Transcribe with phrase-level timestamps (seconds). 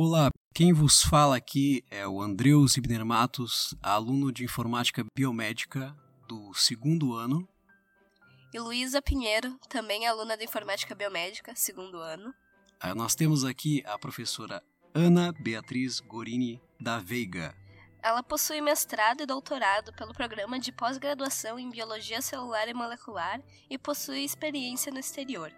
[0.00, 5.92] Olá, quem vos fala aqui é o Andreus Ibner Matos, aluno de Informática Biomédica
[6.28, 7.48] do segundo ano.
[8.54, 12.32] E Luísa Pinheiro, também aluna de Informática Biomédica, segundo ano.
[12.78, 14.62] Ah, nós temos aqui a professora
[14.94, 17.52] Ana Beatriz Gorini da Veiga.
[18.00, 23.76] Ela possui mestrado e doutorado pelo programa de pós-graduação em Biologia Celular e Molecular e
[23.76, 25.52] possui experiência no exterior.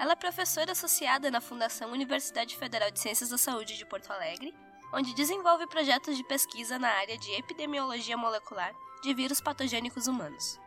[0.00, 4.56] Ela é professora associada na Fundação Universidade Federal de Ciências da Saúde de Porto Alegre,
[4.94, 8.72] onde desenvolve projetos de pesquisa na área de epidemiologia molecular
[9.02, 10.58] de vírus patogênicos humanos.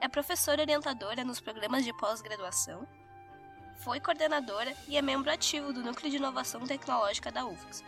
[0.00, 2.86] É professora orientadora nos programas de pós-graduação,
[3.78, 7.84] foi coordenadora e é membro ativo do Núcleo de Inovação Tecnológica da UFSC.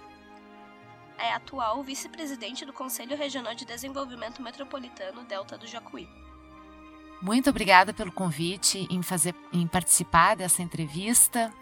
[1.19, 6.09] É atual vice-presidente do Conselho Regional de Desenvolvimento Metropolitano Delta do Jacuí.
[7.21, 11.53] Muito obrigada pelo convite em fazer, em participar dessa entrevista,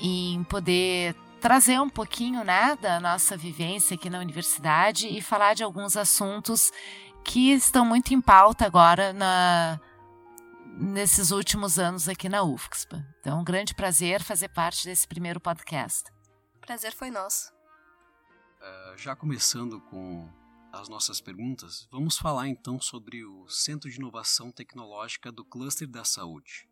[0.00, 5.62] em poder trazer um pouquinho né, da nossa vivência aqui na universidade e falar de
[5.62, 6.72] alguns assuntos
[7.24, 9.80] que estão muito em pauta agora na,
[10.76, 13.06] nesses últimos anos aqui na UFSPA.
[13.20, 16.10] Então, um grande prazer fazer parte desse primeiro podcast.
[16.60, 17.52] Prazer foi nosso.
[18.60, 20.28] Uh, já começando com
[20.72, 26.04] as nossas perguntas, vamos falar então sobre o Centro de Inovação Tecnológica do Cluster da
[26.04, 26.68] Saúde.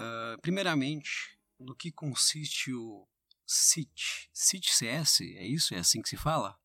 [0.00, 3.06] Uh, primeiramente, no que consiste o
[3.46, 4.30] CIT?
[4.32, 5.74] CIT-CS, é isso?
[5.74, 6.56] É assim que se fala?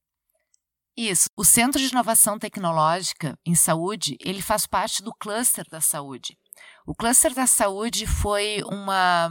[0.96, 1.28] Isso.
[1.36, 6.38] O Centro de Inovação Tecnológica em Saúde, ele faz parte do Cluster da Saúde.
[6.86, 9.30] O Cluster da Saúde foi uma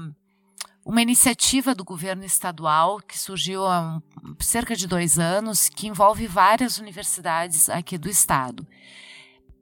[0.84, 4.02] uma iniciativa do governo estadual que surgiu há um,
[4.40, 8.66] cerca de dois anos, que envolve várias universidades aqui do estado,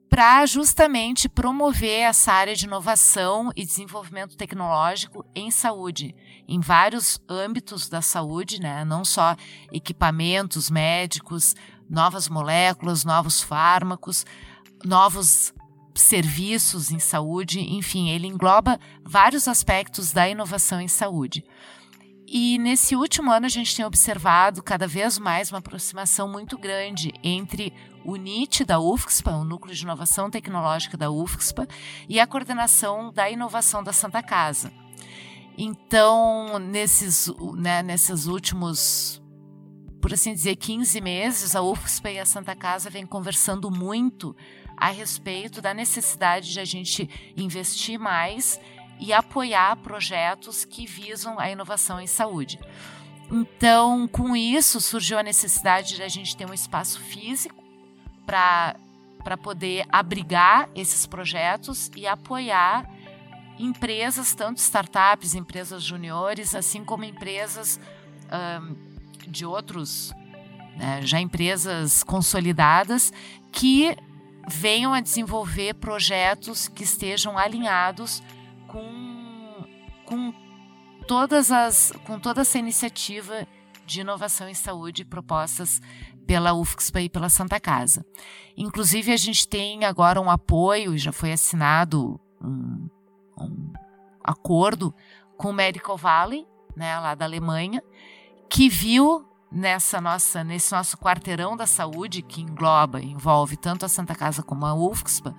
[0.09, 6.13] para justamente promover essa área de inovação e desenvolvimento tecnológico em saúde,
[6.47, 8.83] em vários âmbitos da saúde, né?
[8.83, 9.35] não só
[9.71, 11.55] equipamentos médicos,
[11.89, 14.25] novas moléculas, novos fármacos,
[14.83, 15.53] novos
[15.95, 21.43] serviços em saúde, enfim, ele engloba vários aspectos da inovação em saúde.
[22.33, 27.11] E nesse último ano a gente tem observado cada vez mais uma aproximação muito grande
[27.21, 27.73] entre
[28.05, 31.67] o NIT da UFSPA, o Núcleo de Inovação Tecnológica da UFSPA,
[32.07, 34.71] e a coordenação da inovação da Santa Casa.
[35.57, 39.21] Então, nesses, né, nesses últimos,
[40.01, 44.33] por assim dizer, 15 meses, a UFSPA e a Santa Casa vêm conversando muito
[44.81, 48.59] a respeito da necessidade de a gente investir mais
[48.99, 52.59] e apoiar projetos que visam a inovação em saúde.
[53.31, 57.63] Então, com isso, surgiu a necessidade de a gente ter um espaço físico
[58.25, 58.75] para
[59.41, 62.89] poder abrigar esses projetos e apoiar
[63.59, 67.79] empresas, tanto startups, empresas juniores, assim como empresas
[69.27, 70.11] de outros,
[70.75, 73.13] né, já empresas consolidadas,
[73.51, 73.95] que
[74.51, 78.21] venham a desenvolver projetos que estejam alinhados
[78.67, 79.65] com,
[80.05, 80.33] com,
[81.07, 83.47] todas as, com toda essa iniciativa
[83.85, 85.81] de inovação em saúde propostas
[86.27, 88.05] pela UFSPA e pela Santa Casa.
[88.55, 92.87] Inclusive, a gente tem agora um apoio, já foi assinado um,
[93.39, 93.73] um
[94.23, 94.93] acordo
[95.37, 96.45] com o Medical Valley,
[96.75, 97.83] né, lá da Alemanha,
[98.49, 104.15] que viu nessa nossa nesse nosso quarteirão da saúde que engloba envolve tanto a Santa
[104.15, 105.35] Casa como a UFSPA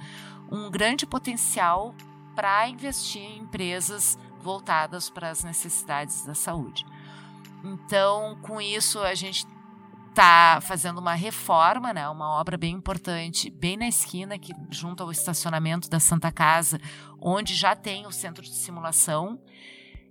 [0.51, 1.95] um grande potencial
[2.35, 6.85] para investir em empresas voltadas para as necessidades da saúde.
[7.65, 9.47] Então, com isso a gente
[10.11, 15.11] está fazendo uma reforma, né, uma obra bem importante, bem na esquina, que junto ao
[15.11, 16.79] estacionamento da Santa Casa,
[17.19, 19.41] onde já tem o centro de simulação.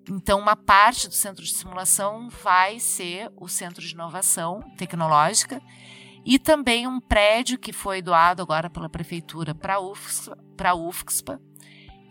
[0.10, 5.62] Então, uma parte do centro de simulação vai ser o centro de inovação tecnológica
[6.26, 11.42] e também um prédio que foi doado agora pela prefeitura para a UFSPA,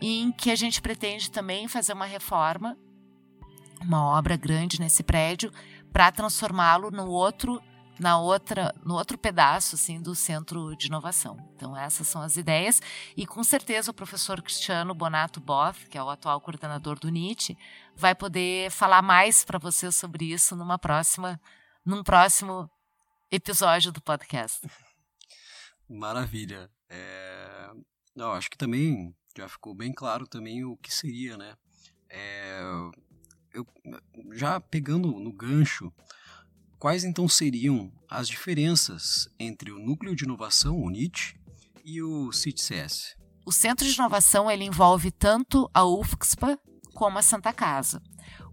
[0.01, 2.77] em que a gente pretende também fazer uma reforma,
[3.81, 5.51] uma obra grande nesse prédio,
[5.91, 7.61] para transformá-lo no outro
[8.01, 11.37] na outra, no outro pedaço assim do centro de inovação.
[11.55, 12.81] Então essas são as ideias
[13.15, 17.55] e com certeza o professor Cristiano Bonato Boff, que é o atual coordenador do NIT,
[17.95, 21.39] vai poder falar mais para vocês sobre isso numa próxima,
[21.85, 22.67] num próximo
[23.29, 24.67] episódio do podcast.
[25.87, 26.71] Maravilha.
[26.89, 27.69] É...
[28.15, 31.55] Não, acho que também já ficou bem claro também o que seria, né?
[32.09, 32.61] É...
[33.53, 33.67] Eu,
[34.31, 35.93] já pegando no gancho
[36.81, 41.39] Quais então seriam as diferenças entre o Núcleo de Inovação, o NIT,
[41.85, 43.15] e o CITCS?
[43.45, 46.57] O Centro de Inovação ele envolve tanto a UFSPA
[46.95, 48.01] como a Santa Casa.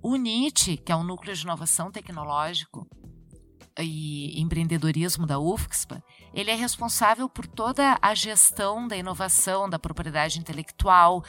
[0.03, 2.87] O NIT, que é o Núcleo de Inovação Tecnológico
[3.79, 6.05] e Empreendedorismo da UFSPA,
[6.35, 11.25] ele é responsável por toda a gestão da inovação, da propriedade intelectual,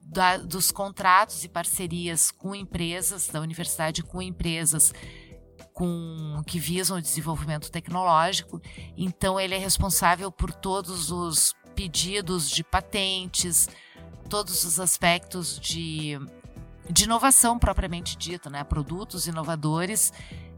[0.00, 4.92] da, dos contratos e parcerias com empresas da universidade, com empresas
[5.72, 8.60] com, que visam o desenvolvimento tecnológico.
[8.96, 13.68] Então, ele é responsável por todos os pedidos de patentes,
[14.28, 16.18] todos os aspectos de,
[16.90, 18.64] de inovação propriamente dita, né?
[18.64, 20.12] produtos inovadores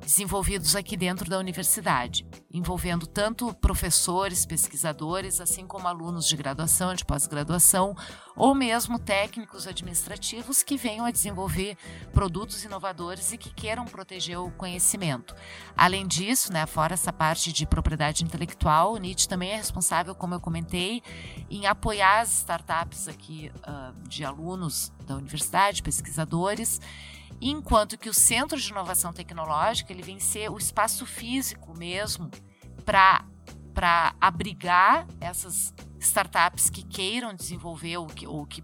[0.05, 7.05] desenvolvidos aqui dentro da universidade, envolvendo tanto professores, pesquisadores, assim como alunos de graduação, de
[7.05, 7.97] pós-graduação,
[8.37, 11.77] ou mesmo técnicos administrativos que venham a desenvolver
[12.13, 15.35] produtos inovadores e que queiram proteger o conhecimento.
[15.77, 20.35] Além disso, né, fora essa parte de propriedade intelectual, o NIT também é responsável, como
[20.35, 21.03] eu comentei,
[21.51, 26.81] em apoiar as startups aqui uh, de alunos da universidade, pesquisadores,
[27.41, 32.31] enquanto que o Centro de Inovação Tecnológica ele vem ser o espaço físico mesmo
[32.85, 33.25] para
[33.75, 38.63] para abrigar essas startups que queiram desenvolver ou que, ou que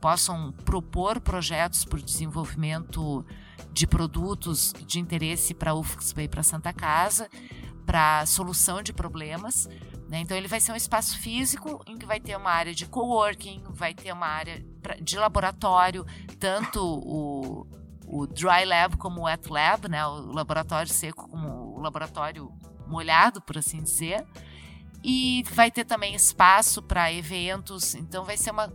[0.00, 3.26] possam propor projetos para o desenvolvimento
[3.72, 7.28] de produtos de interesse para a e para Santa Casa,
[7.84, 9.68] para solução de problemas.
[10.08, 10.20] Né?
[10.20, 13.64] Então, ele vai ser um espaço físico em que vai ter uma área de coworking,
[13.70, 14.64] vai ter uma área
[15.00, 16.04] de laboratório,
[16.38, 17.66] tanto o
[18.12, 22.52] o dry lab como wet lab, né, o laboratório seco como o laboratório
[22.86, 24.22] molhado, por assim dizer.
[25.02, 28.70] E vai ter também espaço para eventos, então vai ser uma.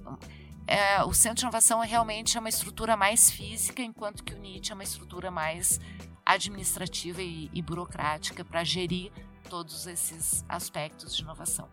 [0.65, 4.71] É, o Centro de Inovação é realmente uma estrutura mais física, enquanto que o NIT
[4.71, 5.79] é uma estrutura mais
[6.25, 9.11] administrativa e, e burocrática para gerir
[9.49, 11.69] todos esses aspectos de inovação.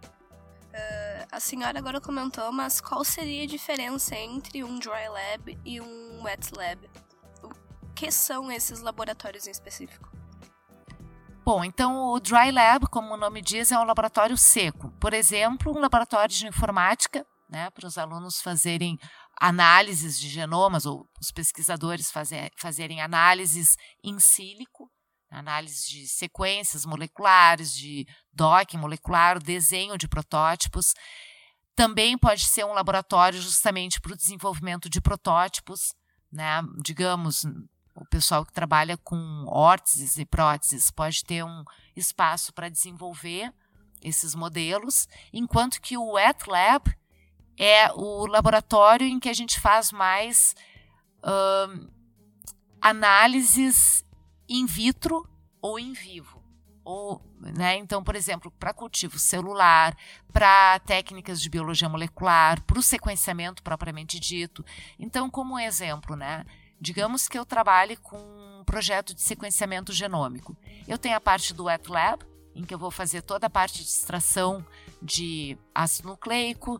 [0.74, 5.80] Uh, a senhora agora comentou, mas qual seria a diferença entre um dry lab e
[5.80, 6.88] um wet lab?
[7.94, 10.10] Que são esses laboratórios em específico?
[11.44, 14.90] Bom, então o Dry Lab, como o nome diz, é um laboratório seco.
[14.98, 18.98] Por exemplo, um laboratório de informática, né, para os alunos fazerem
[19.38, 24.90] análises de genomas, ou os pesquisadores fazer, fazerem análises em sílico,
[25.30, 30.94] análise de sequências moleculares, de docking molecular, desenho de protótipos.
[31.76, 35.92] Também pode ser um laboratório justamente para o desenvolvimento de protótipos,
[36.32, 37.44] né, digamos,
[37.94, 41.64] o pessoal que trabalha com órteses e próteses pode ter um
[41.94, 43.52] espaço para desenvolver
[44.02, 46.94] esses modelos, enquanto que o Wet Lab
[47.56, 50.54] é o laboratório em que a gente faz mais
[51.20, 51.88] uh,
[52.80, 54.04] análises
[54.48, 55.26] in vitro
[55.62, 56.42] ou em vivo.
[56.84, 59.96] Ou, né, então, por exemplo, para cultivo celular,
[60.30, 64.62] para técnicas de biologia molecular, para o sequenciamento propriamente dito.
[64.98, 66.44] Então, como exemplo, né,
[66.84, 70.54] Digamos que eu trabalhe com um projeto de sequenciamento genômico.
[70.86, 72.22] Eu tenho a parte do Wet Lab,
[72.54, 74.62] em que eu vou fazer toda a parte de extração
[75.00, 76.78] de ácido nucleico,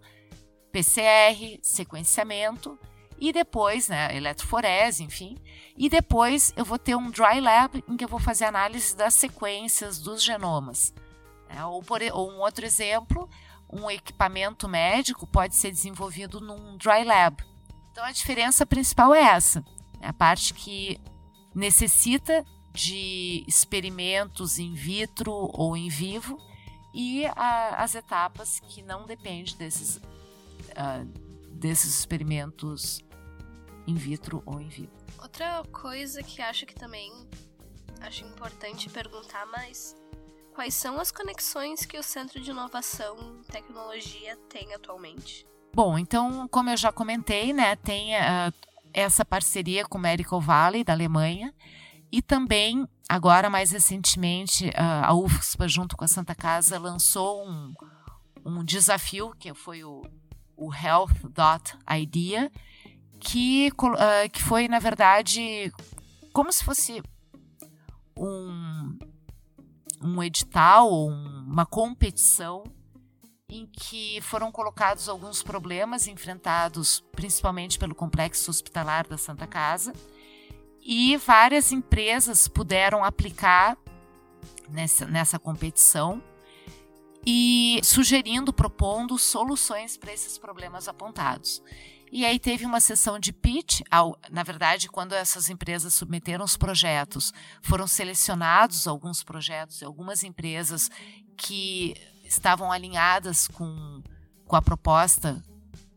[0.70, 2.78] PCR, sequenciamento
[3.18, 5.38] e depois, né, eletroforese, enfim.
[5.74, 9.14] E depois eu vou ter um dry lab em que eu vou fazer análise das
[9.14, 10.92] sequências dos genomas.
[11.48, 13.26] É, ou, por, ou um outro exemplo,
[13.72, 17.42] um equipamento médico pode ser desenvolvido num dry lab.
[17.90, 19.64] Então a diferença principal é essa.
[20.04, 21.00] É a parte que
[21.54, 26.38] necessita de experimentos in vitro ou em vivo
[26.92, 31.06] e a, as etapas que não dependem desses, uh,
[31.52, 33.00] desses experimentos
[33.86, 34.92] in vitro ou em vivo.
[35.22, 37.10] Outra coisa que acho que também
[38.02, 39.96] acho importante perguntar, mas
[40.54, 45.46] quais são as conexões que o Centro de Inovação e Tecnologia tem atualmente?
[45.72, 48.52] Bom, então, como eu já comentei, né, tem uh,
[48.94, 51.52] essa parceria com o Medical Valley da Alemanha
[52.10, 57.74] e também agora mais recentemente a UFSPA junto com a Santa Casa lançou um,
[58.44, 60.02] um desafio que foi o,
[60.56, 62.50] o Health Dot Idea
[63.18, 65.72] que, uh, que foi na verdade
[66.32, 67.02] como se fosse
[68.16, 68.96] um,
[70.00, 72.64] um edital ou uma competição
[73.48, 79.92] em que foram colocados alguns problemas enfrentados principalmente pelo complexo hospitalar da Santa Casa
[80.80, 83.76] e várias empresas puderam aplicar
[84.68, 86.22] nessa, nessa competição
[87.26, 91.62] e sugerindo, propondo soluções para esses problemas apontados.
[92.12, 96.56] E aí teve uma sessão de pitch, ao, na verdade, quando essas empresas submeteram os
[96.56, 97.32] projetos,
[97.62, 100.90] foram selecionados alguns projetos e algumas empresas
[101.36, 104.02] que estavam alinhadas com,
[104.46, 105.42] com a proposta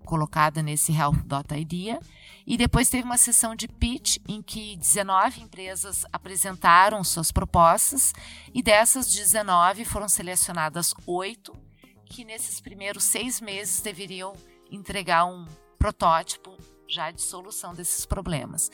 [0.06, 1.26] colocada nesse Health
[1.60, 2.00] Idea.
[2.46, 8.14] E depois teve uma sessão de pitch em que 19 empresas apresentaram suas propostas
[8.54, 11.54] e dessas 19 foram selecionadas oito
[12.06, 14.34] que nesses primeiros seis meses deveriam
[14.72, 15.46] entregar um
[15.78, 16.58] protótipo
[16.88, 18.72] já de solução desses problemas.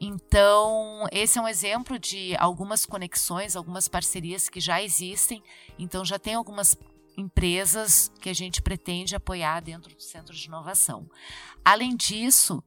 [0.00, 5.42] Então, esse é um exemplo de algumas conexões, algumas parcerias que já existem.
[5.78, 6.76] Então, já tem algumas
[7.16, 11.08] empresas que a gente pretende apoiar dentro do Centro de Inovação.
[11.64, 12.62] Além disso,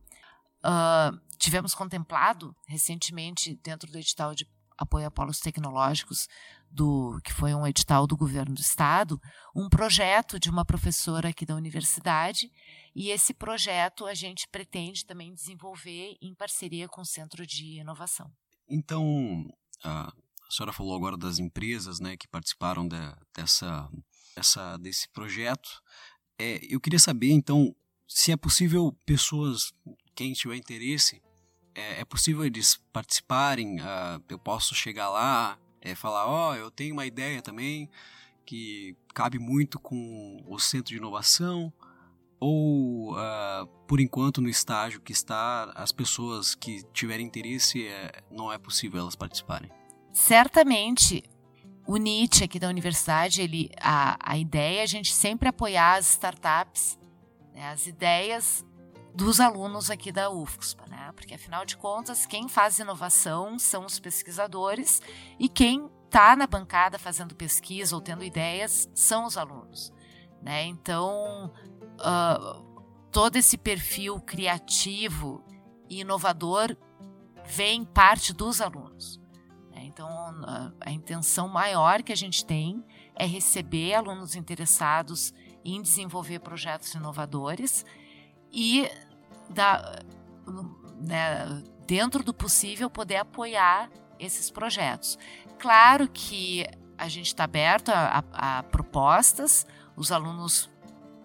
[0.65, 6.27] uh, tivemos contemplado recentemente, dentro do edital de apoio a polos tecnológicos,
[6.71, 9.19] do que foi um edital do governo do estado,
[9.55, 12.51] um projeto de uma professora aqui da universidade,
[12.95, 18.31] e esse projeto a gente pretende também desenvolver em parceria com o Centro de Inovação.
[18.69, 19.45] Então,
[19.83, 20.13] a
[20.49, 22.97] senhora falou agora das empresas né, que participaram de,
[23.35, 23.89] dessa,
[24.79, 25.69] desse projeto.
[26.37, 27.75] É, eu queria saber, então,
[28.07, 29.73] se é possível pessoas,
[30.15, 31.21] quem tiver interesse,
[31.75, 33.79] é, é possível eles participarem?
[33.79, 37.89] Uh, eu posso chegar lá, é, falar, ó, oh, eu tenho uma ideia também
[38.45, 41.71] que cabe muito com o centro de inovação,
[42.39, 48.51] ou uh, por enquanto no estágio que está, as pessoas que tiverem interesse, é, não
[48.51, 49.69] é possível elas participarem?
[50.13, 51.23] Certamente,
[51.85, 56.09] o Nietzsche aqui da universidade, ele, a, a ideia é a gente sempre apoiar as
[56.11, 56.97] startups,
[57.53, 58.65] né, as ideias
[59.19, 61.11] dos alunos aqui da UFSPA, né?
[61.13, 65.01] Porque afinal de contas, quem faz inovação são os pesquisadores
[65.37, 69.91] e quem está na bancada fazendo pesquisa ou tendo ideias são os alunos,
[70.41, 70.63] né?
[70.63, 71.51] Então,
[71.95, 75.43] uh, todo esse perfil criativo
[75.89, 76.75] e inovador
[77.45, 79.19] vem parte dos alunos.
[79.69, 79.83] Né?
[79.83, 82.81] Então, a, a intenção maior que a gente tem
[83.13, 85.33] é receber alunos interessados
[85.65, 87.83] em desenvolver projetos inovadores
[88.51, 88.89] e
[89.49, 89.99] da,
[90.99, 93.89] né, dentro do possível poder apoiar
[94.19, 95.17] esses projetos.
[95.57, 96.65] Claro que
[96.97, 99.65] a gente está aberto a, a, a, propostas,
[99.95, 100.69] os alunos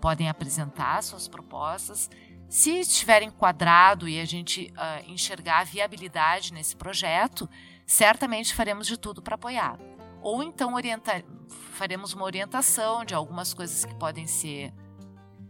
[0.00, 2.08] podem apresentar suas propostas.
[2.48, 7.48] Se estiver enquadrado e a gente uh, enxergar a viabilidade nesse projeto,
[7.86, 9.78] certamente faremos de tudo para apoiar.
[10.22, 10.72] Ou então
[11.72, 14.72] faremos uma orientação de algumas coisas que podem ser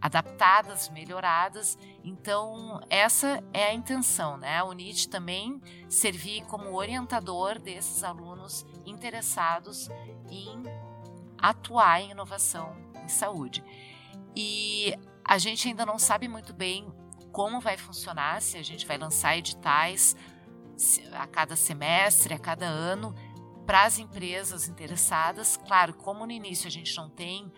[0.05, 1.79] adaptadas, melhoradas.
[2.05, 4.59] Então, essa é a intenção, né?
[4.59, 5.59] A UNIT também
[5.89, 9.89] servir como orientador desses alunos interessados
[10.29, 10.63] em
[11.39, 13.65] atuar em inovação em saúde.
[14.37, 14.95] E
[15.25, 16.87] a gente ainda não sabe muito bem
[17.33, 20.15] como vai funcionar, se a gente vai lançar editais
[21.15, 23.15] a cada semestre, a cada ano,
[23.65, 25.57] para as empresas interessadas.
[25.57, 27.51] Claro, como no início a gente não tem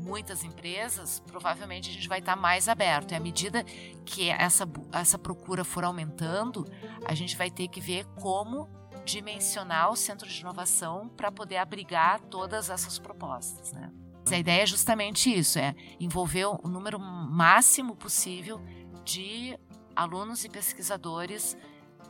[0.00, 3.12] muitas empresas, provavelmente a gente vai estar mais aberto.
[3.12, 3.62] E à medida
[4.04, 6.66] que essa, essa procura for aumentando,
[7.04, 8.68] a gente vai ter que ver como
[9.04, 13.72] dimensionar o centro de inovação para poder abrigar todas essas propostas.
[13.72, 13.90] Né?
[14.30, 18.60] A ideia é justamente isso, é envolver o número máximo possível
[19.04, 19.58] de
[19.96, 21.56] alunos e pesquisadores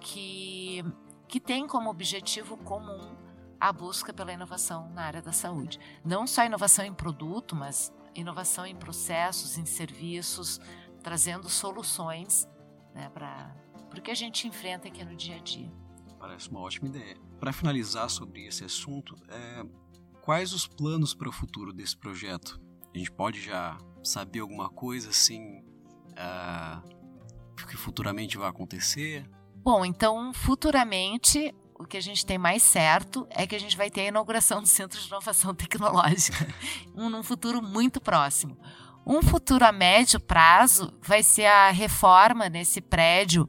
[0.01, 0.85] que,
[1.27, 3.20] que têm como objetivo comum
[3.61, 5.79] a busca pela inovação na área da saúde.
[6.05, 10.59] Não só inovação em produto, mas inovação em processos, em serviços,
[11.03, 12.49] trazendo soluções
[12.95, 13.55] né, para
[13.97, 15.71] o que a gente enfrenta aqui no dia a dia.
[16.19, 17.17] Parece uma ótima ideia.
[17.39, 19.63] Para finalizar sobre esse assunto, é,
[20.23, 22.61] quais os planos para o futuro desse projeto?
[22.95, 25.63] A gente pode já saber alguma coisa assim
[26.11, 27.01] uh,
[27.71, 29.25] que futuramente vai acontecer?
[29.63, 33.91] Bom, então futuramente o que a gente tem mais certo é que a gente vai
[33.91, 36.47] ter a inauguração do Centro de Inovação Tecnológica
[36.95, 38.59] um, num futuro muito próximo.
[39.07, 43.49] Um futuro a médio prazo vai ser a reforma nesse prédio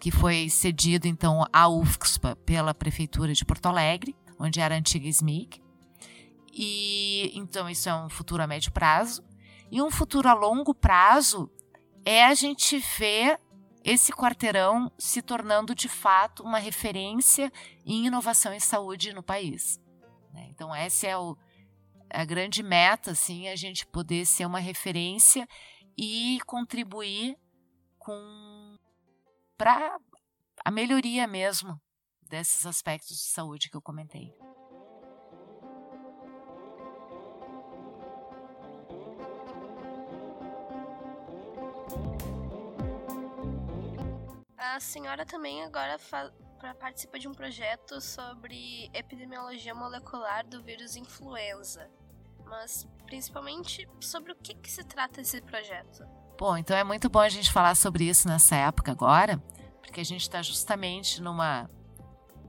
[0.00, 5.06] que foi cedido então à UFSPA pela prefeitura de Porto Alegre, onde era a antiga
[5.06, 5.60] SMIC.
[6.50, 9.22] E então isso é um futuro a médio prazo.
[9.70, 11.50] E um futuro a longo prazo
[12.02, 13.38] é a gente ver
[13.84, 17.52] esse quarteirão se tornando de fato uma referência
[17.84, 19.80] em inovação em saúde no país.
[20.32, 20.48] Né?
[20.50, 21.36] Então, essa é o,
[22.10, 25.48] a grande meta, assim, a gente poder ser uma referência
[25.96, 27.36] e contribuir
[27.98, 28.76] com
[29.56, 29.98] para
[30.64, 31.80] a melhoria mesmo
[32.28, 34.32] desses aspectos de saúde que eu comentei.
[44.78, 45.98] A senhora também agora
[46.78, 51.90] participa de um projeto sobre epidemiologia molecular do vírus influenza.
[52.44, 56.06] Mas, principalmente, sobre o que, que se trata esse projeto?
[56.38, 59.42] Bom, então é muito bom a gente falar sobre isso nessa época agora,
[59.82, 61.68] porque a gente está justamente numa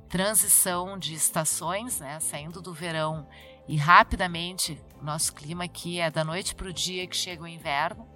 [0.08, 2.20] transição de estações, né?
[2.20, 3.28] Saindo do verão
[3.68, 7.48] e rapidamente o nosso clima aqui é da noite para o dia que chega o
[7.48, 8.08] inverno.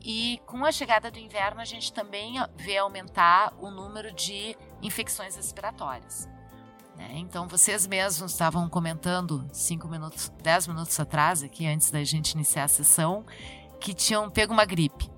[0.00, 5.36] E com a chegada do inverno, a gente também vê aumentar o número de infecções
[5.36, 6.28] respiratórias.
[6.96, 7.10] Né?
[7.14, 12.64] Então, vocês mesmos estavam comentando cinco minutos, dez minutos atrás, aqui antes da gente iniciar
[12.64, 13.24] a sessão,
[13.80, 15.08] que tinham pego uma gripe.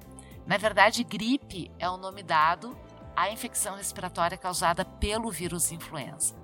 [0.46, 2.76] Na verdade, gripe é o nome dado
[3.16, 6.34] à infecção respiratória causada pelo vírus influenza,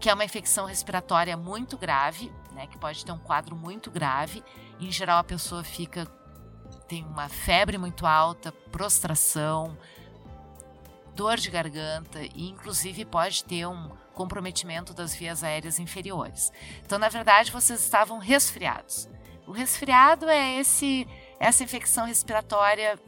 [0.00, 4.42] que é uma infecção respiratória muito grave, né, que pode ter um quadro muito grave.
[4.80, 6.06] Em geral, a pessoa fica
[6.88, 9.76] tem uma febre muito alta, prostração,
[11.14, 16.52] dor de garganta e inclusive pode ter um comprometimento das vias aéreas inferiores.
[16.84, 19.08] Então, na verdade, vocês estavam resfriados.
[19.46, 21.06] O resfriado é esse
[21.38, 22.98] essa infecção respiratória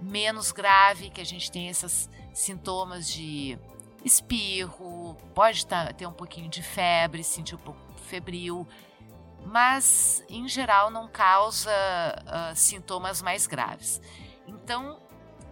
[0.00, 3.58] menos grave, que a gente tem esses sintomas de
[4.04, 8.66] espirro, pode tá, ter um pouquinho de febre, sentir um pouco febril,
[9.44, 14.00] mas em geral não causa uh, sintomas mais graves.
[14.46, 15.00] Então,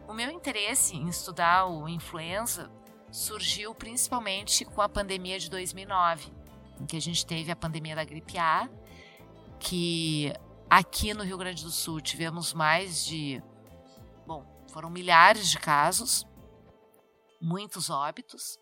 [0.07, 2.71] o meu interesse em estudar o influenza
[3.11, 6.33] surgiu principalmente com a pandemia de 2009,
[6.81, 8.69] em que a gente teve a pandemia da gripe A,
[9.59, 10.33] que
[10.69, 13.43] aqui no Rio Grande do Sul tivemos mais de,
[14.26, 16.26] bom, foram milhares de casos,
[17.40, 18.59] muitos óbitos,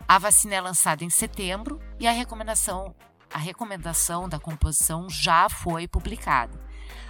[0.07, 2.95] a vacina é lançada em setembro e a recomendação,
[3.33, 6.59] a recomendação da composição já foi publicada.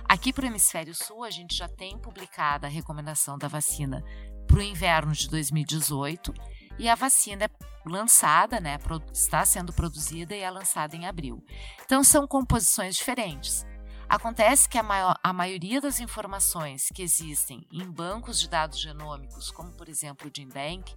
[0.08, 4.04] Aqui para o hemisfério sul, a gente já tem publicada a recomendação da vacina
[4.48, 6.34] para o inverno de 2018
[6.78, 7.50] e a vacina é
[7.86, 8.78] lançada, né,
[9.14, 11.44] está sendo produzida e é lançada em abril.
[11.86, 13.66] Então são composições diferentes.
[14.10, 19.50] Acontece que a, maior, a maioria das informações que existem em bancos de dados genômicos,
[19.52, 20.94] como por exemplo o GenBank,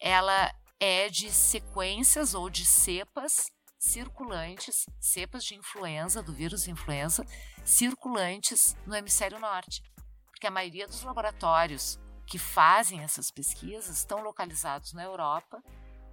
[0.00, 7.24] ela é de sequências ou de cepas circulantes, cepas de influenza, do vírus influenza,
[7.64, 9.82] circulantes no hemisfério norte.
[10.30, 15.62] Porque a maioria dos laboratórios que fazem essas pesquisas estão localizados na Europa,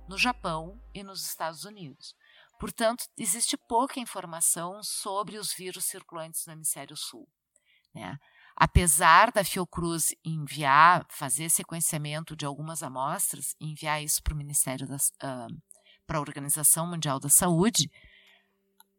[0.07, 2.15] no Japão e nos Estados Unidos.
[2.59, 7.27] Portanto, existe pouca informação sobre os vírus circulantes no hemisfério sul.
[7.93, 8.17] Né?
[8.55, 15.09] Apesar da Fiocruz enviar, fazer sequenciamento de algumas amostras, enviar isso para o Ministério das,
[15.21, 15.53] uh,
[16.07, 17.91] para a Organização Mundial da Saúde,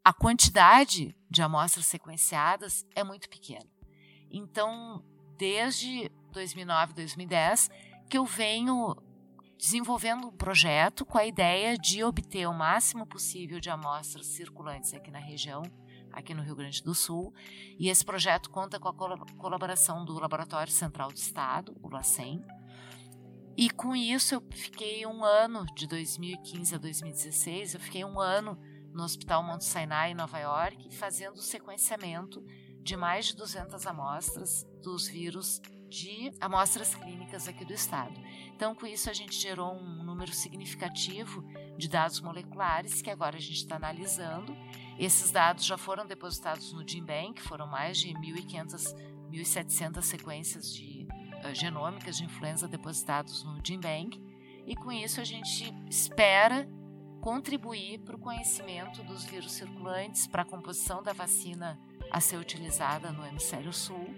[0.04, 3.66] a quantidade de amostras sequenciadas é muito pequena.
[4.30, 5.02] Então,
[5.38, 7.70] desde 2009, 2010,
[8.10, 8.94] que eu venho
[9.58, 15.10] desenvolvendo um projeto com a ideia de obter o máximo possível de amostras circulantes aqui
[15.10, 15.62] na região
[16.16, 17.32] aqui no Rio Grande do Sul.
[17.78, 18.94] E esse projeto conta com a
[19.36, 22.42] colaboração do Laboratório Central do Estado, o LACEN.
[23.56, 28.58] E com isso eu fiquei um ano, de 2015 a 2016, eu fiquei um ano
[28.92, 32.42] no Hospital Mount Sinai, em Nova York, fazendo o sequenciamento
[32.82, 38.14] de mais de 200 amostras dos vírus de amostras clínicas aqui do estado.
[38.54, 41.44] Então, com isso, a gente gerou um número significativo
[41.76, 44.56] de dados moleculares que agora a gente está analisando.
[44.98, 48.94] Esses dados já foram depositados no GenBank, foram mais de 1.500,
[49.30, 51.06] 1.700 sequências de
[51.44, 54.20] uh, genômicas de influenza depositados no GenBank.
[54.66, 56.66] E com isso, a gente espera
[57.20, 61.78] contribuir para o conhecimento dos vírus circulantes, para a composição da vacina
[62.10, 64.14] a ser utilizada no hemisfério sul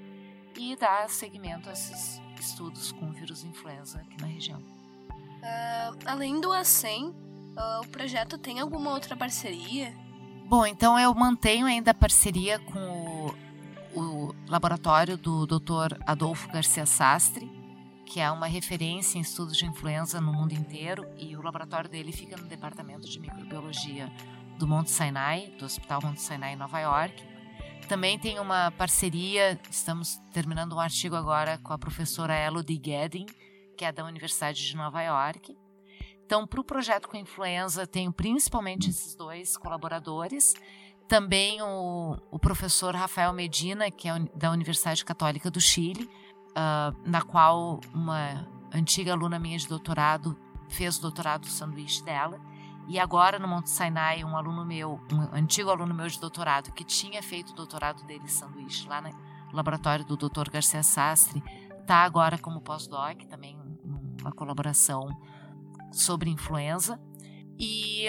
[0.57, 4.61] e dar seguimento a esses estudos com vírus influenza aqui na região.
[4.61, 9.95] Uh, além do ACEM, uh, o projeto tem alguma outra parceria?
[10.49, 13.35] Bom, então eu mantenho ainda a parceria com
[13.95, 15.99] o, o laboratório do Dr.
[16.07, 17.47] Adolfo Garcia Sastre,
[18.07, 22.13] que é uma referência em estudos de influenza no mundo inteiro, e o laboratório dele
[22.13, 24.11] fica no departamento de microbiologia
[24.59, 27.23] do Monte Sinai, do Hospital Monte Sinai em Nova York.
[27.87, 33.27] Também tem uma parceria, estamos terminando um artigo agora com a professora Elodie Gedding,
[33.77, 35.55] que é da Universidade de Nova York.
[36.29, 40.53] Então, para o projeto com influenza, tenho principalmente esses dois colaboradores.
[41.09, 46.07] Também o, o professor Rafael Medina, que é da Universidade Católica do Chile,
[46.51, 50.37] uh, na qual uma antiga aluna minha de doutorado
[50.69, 52.39] fez o doutorado sanduíche dela.
[52.87, 56.85] E agora no Monte Sinai, um aluno meu, um antigo aluno meu de doutorado, que
[56.85, 59.09] tinha feito o doutorado dele em sanduíche lá no
[59.51, 60.51] laboratório do Dr.
[60.51, 61.43] Garcia Sastre,
[61.81, 63.59] está agora como pós-doc, também
[64.21, 65.09] uma colaboração
[65.93, 67.01] sobre influenza.
[67.59, 68.07] E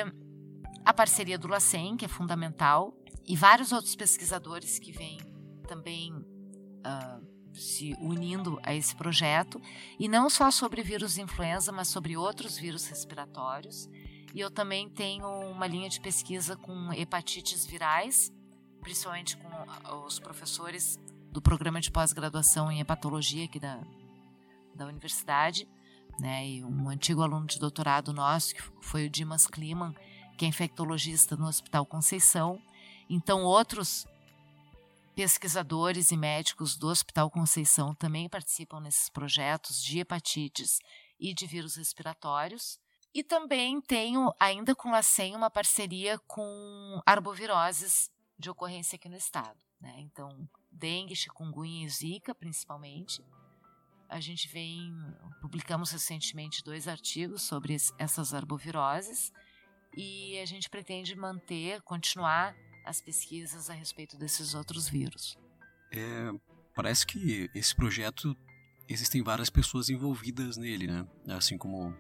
[0.85, 5.19] a parceria do LACEN, que é fundamental, e vários outros pesquisadores que vêm
[5.67, 9.61] também uh, se unindo a esse projeto,
[9.99, 13.89] e não só sobre vírus influenza, mas sobre outros vírus respiratórios.
[14.33, 18.31] E eu também tenho uma linha de pesquisa com hepatites virais,
[18.81, 20.99] principalmente com os professores
[21.31, 23.79] do programa de pós-graduação em hepatologia aqui da,
[24.75, 25.67] da universidade,
[26.19, 26.47] né?
[26.47, 29.95] E um antigo aluno de doutorado nosso, que foi o Dimas Kliman,
[30.37, 32.61] que é infectologista no Hospital Conceição.
[33.09, 34.07] Então, outros
[35.15, 40.79] pesquisadores e médicos do Hospital Conceição também participam nesses projetos de hepatites
[41.19, 42.79] e de vírus respiratórios.
[43.13, 49.17] E também tenho, ainda com a SEM, uma parceria com arboviroses de ocorrência aqui no
[49.17, 49.59] estado.
[49.81, 49.95] Né?
[49.99, 53.21] Então, dengue, chikungunya e zika, principalmente.
[54.09, 54.91] A gente vem,
[55.39, 59.31] publicamos recentemente dois artigos sobre essas arboviroses
[59.95, 65.37] e a gente pretende manter, continuar as pesquisas a respeito desses outros vírus.
[65.91, 66.31] É,
[66.75, 68.35] parece que esse projeto
[68.87, 71.07] existem várias pessoas envolvidas nele, né?
[71.27, 71.95] Assim como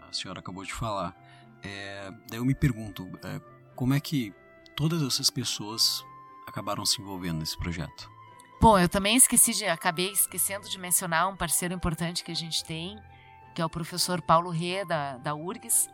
[0.00, 1.14] a senhora acabou de falar.
[1.62, 3.38] É, daí eu me pergunto, é,
[3.74, 4.32] como é que
[4.74, 6.02] todas essas pessoas
[6.46, 8.10] acabaram se envolvendo nesse projeto?
[8.60, 12.62] Bom, eu também esqueci de, acabei esquecendo de mencionar um parceiro importante que a gente
[12.62, 12.98] tem,
[13.54, 15.88] que é o professor Paulo Rê, da, da URGS.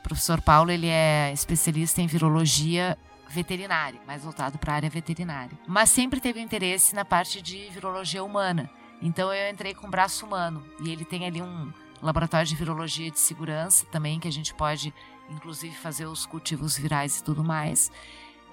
[0.00, 5.56] O professor Paulo, ele é especialista em virologia veterinária, mais voltado para a área veterinária.
[5.68, 8.68] Mas sempre teve interesse na parte de virologia humana.
[9.00, 13.10] Então eu entrei com o braço humano e ele tem ali um, laboratório de virologia
[13.10, 14.92] de segurança também, que a gente pode,
[15.30, 17.90] inclusive, fazer os cultivos virais e tudo mais.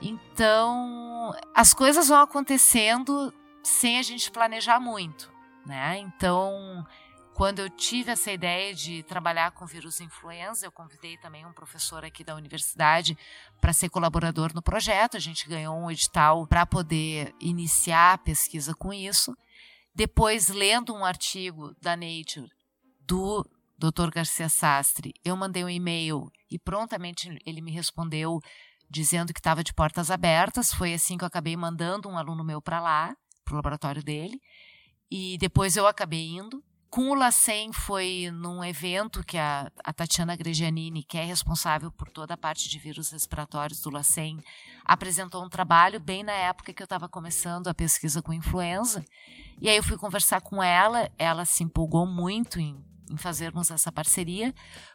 [0.02, 3.34] Então, as coisas vão acontecendo
[3.64, 5.32] sem a gente planejar muito,
[5.66, 6.00] né?
[6.00, 6.84] Então,
[7.34, 12.04] quando eu tive essa ideia de trabalhar com vírus influenza, eu convidei também um professor
[12.04, 13.18] aqui da universidade
[13.60, 15.18] para ser colaborador no projeto.
[15.18, 19.36] A gente ganhou um edital para poder iniciar a pesquisa com isso.
[19.94, 22.50] Depois, lendo um artigo da Nature
[23.02, 23.46] do
[23.78, 24.10] Dr.
[24.14, 28.40] Garcia Sastre, eu mandei um e-mail e prontamente ele me respondeu
[28.92, 30.74] dizendo que estava de portas abertas.
[30.74, 34.40] Foi assim que eu acabei mandando um aluno meu para lá, para o laboratório dele.
[35.10, 36.62] E depois eu acabei indo.
[36.90, 42.10] Com o LACEN foi num evento que a, a Tatiana Gregianini, que é responsável por
[42.10, 44.40] toda a parte de vírus respiratórios do LACEN,
[44.84, 49.06] apresentou um trabalho bem na época que eu estava começando a pesquisa com influenza.
[49.62, 53.92] E aí eu fui conversar com ela, ela se empolgou muito em em fazermos essa
[53.92, 54.54] parceria,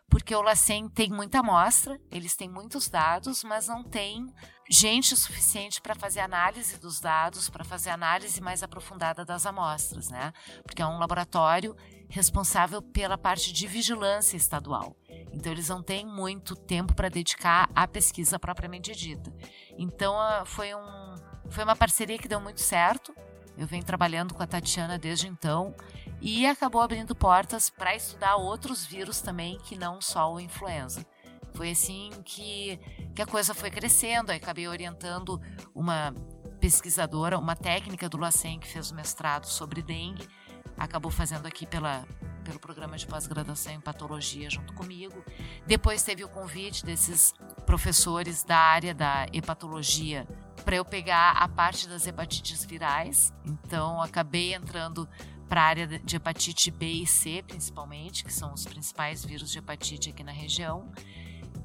[0.09, 4.27] porque o LACEN tem muita amostra, eles têm muitos dados, mas não tem
[4.71, 10.33] gente suficiente para fazer análise dos dados, para fazer análise mais aprofundada das amostras, né?
[10.65, 11.77] Porque é um laboratório
[12.09, 14.97] responsável pela parte de vigilância estadual.
[15.33, 19.33] Então eles não têm muito tempo para dedicar à pesquisa propriamente dita.
[19.77, 21.15] Então ah, foi um
[21.51, 23.15] foi uma parceria que deu muito certo.
[23.57, 25.75] Eu venho trabalhando com a Tatiana desde então
[26.21, 31.07] e acabou abrindo portas para estudar outros vírus também que não só o influenza.
[31.55, 32.79] Foi assim que,
[33.15, 35.41] que a coisa foi crescendo, aí acabei orientando
[35.75, 36.15] uma
[36.61, 40.29] pesquisadora, uma técnica do LACEN que fez o mestrado sobre dengue,
[40.77, 42.07] acabou fazendo aqui pela,
[42.45, 45.25] pelo programa de pós-graduação em patologia junto comigo.
[45.67, 47.33] Depois teve o convite desses
[47.65, 50.27] professores da área da hepatologia
[50.65, 53.33] para eu pegar a parte das hepatites virais.
[53.45, 55.09] Então acabei entrando
[55.49, 59.59] para a área de hepatite B e C, principalmente, que são os principais vírus de
[59.59, 60.91] hepatite aqui na região.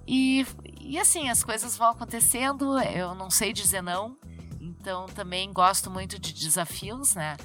[0.07, 0.45] E,
[0.79, 4.17] e assim, as coisas vão acontecendo, eu não sei dizer não,
[4.59, 7.37] então também gosto muito de desafios, né?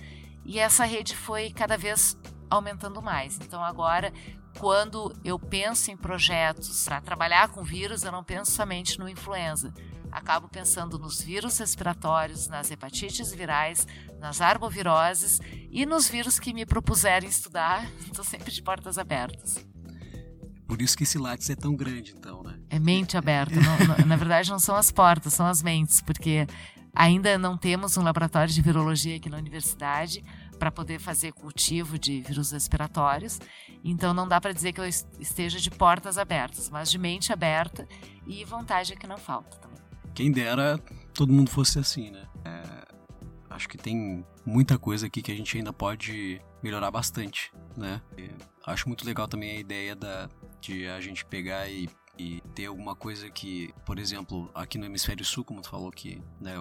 [0.44, 2.16] E essa rede foi cada vez
[2.48, 3.38] aumentando mais.
[3.40, 4.12] Então agora,
[4.58, 9.72] quando eu penso em projetos para trabalhar com vírus, eu não penso somente no influenza.
[10.16, 13.86] Acabo pensando nos vírus respiratórios, nas hepatites virais,
[14.18, 15.38] nas arboviroses
[15.70, 17.86] e nos vírus que me propuserem estudar.
[18.00, 19.62] Estou sempre de portas abertas.
[20.66, 22.58] Por isso que esse látice é tão grande, então, né?
[22.70, 23.56] É mente aberta.
[23.60, 26.46] não, na verdade, não são as portas, são as mentes, porque
[26.96, 30.24] Ainda não temos um laboratório de virologia aqui na universidade
[30.58, 33.38] para poder fazer cultivo de vírus respiratórios.
[33.84, 37.86] Então não dá para dizer que eu esteja de portas abertas, mas de mente aberta
[38.26, 39.65] e vontade é que não falta também.
[40.16, 40.78] Quem dera
[41.12, 42.26] todo mundo fosse assim, né?
[42.42, 42.86] É,
[43.50, 48.00] acho que tem muita coisa aqui que a gente ainda pode melhorar bastante, né?
[48.16, 48.30] E
[48.66, 51.86] acho muito legal também a ideia da, de a gente pegar e
[52.18, 56.22] e ter alguma coisa que, por exemplo, aqui no hemisfério sul, como tu falou que
[56.40, 56.54] né,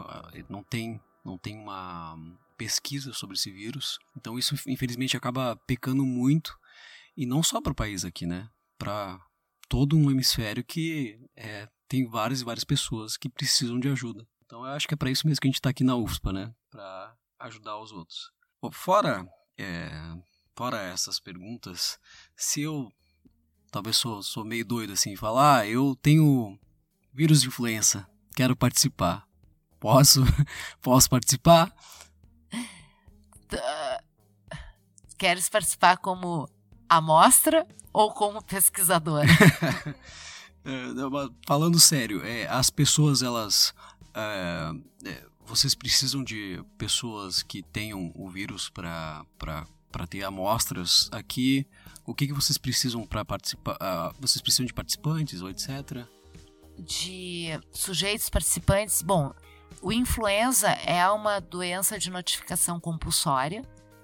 [0.49, 2.17] não tem não tem uma
[2.57, 6.59] pesquisa sobre esse vírus, então isso infelizmente acaba pecando muito
[7.15, 9.17] e não só para o país aqui, né, para
[9.69, 14.27] todo um hemisfério que é, tem várias e várias pessoas que precisam de ajuda.
[14.45, 16.31] Então eu acho que é para isso mesmo que a gente está aqui na UFSPA,
[16.31, 18.31] né, para ajudar os outros.
[18.61, 19.89] Bom, fora é,
[20.55, 21.99] fora essas perguntas,
[22.35, 22.91] se eu
[23.71, 26.57] talvez sou, sou meio doido assim, falar, ah, eu tenho
[27.13, 29.27] vírus de influenza, quero participar.
[29.79, 30.23] Posso?
[30.81, 31.73] Posso participar?
[35.17, 36.49] Queres participar como
[36.89, 39.27] amostra ou como pesquisadora?
[40.65, 43.73] É, falando sério, é, as pessoas, elas.
[44.13, 44.71] É,
[45.05, 49.25] é, vocês precisam de pessoas que tenham o vírus para
[50.09, 51.67] ter amostras aqui
[52.05, 53.75] o que, que vocês precisam para participar?
[53.75, 56.05] Uh, vocês precisam de participantes ou etc?
[56.77, 59.01] De sujeitos participantes.
[59.01, 59.33] Bom,
[59.81, 63.63] o influenza é uma doença de notificação compulsória,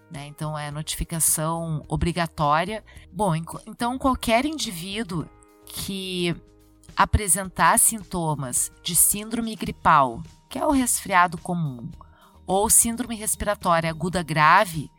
[0.10, 0.26] né?
[0.26, 2.84] Então é notificação obrigatória.
[3.12, 5.30] Bom, então qualquer indivíduo
[5.74, 6.36] que
[6.96, 11.90] apresentar sintomas de síndrome gripal, que é o resfriado comum,
[12.46, 14.92] ou síndrome respiratória aguda grave,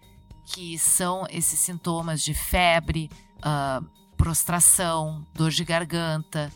[0.47, 6.51] que são esses sintomas de febre, uh, prostração, dor de garganta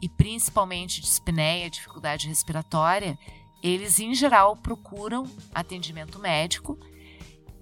[0.00, 3.18] e principalmente dispneia, dificuldade respiratória,
[3.62, 6.78] eles em geral procuram atendimento médico.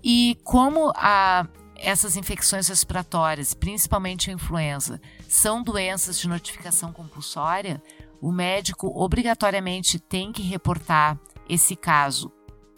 [0.03, 1.45] E como a,
[1.79, 7.83] essas infecções respiratórias, principalmente a influenza, são doenças de notificação compulsória,
[8.21, 12.33] o médico obrigatoriamente tem que reportar esse caso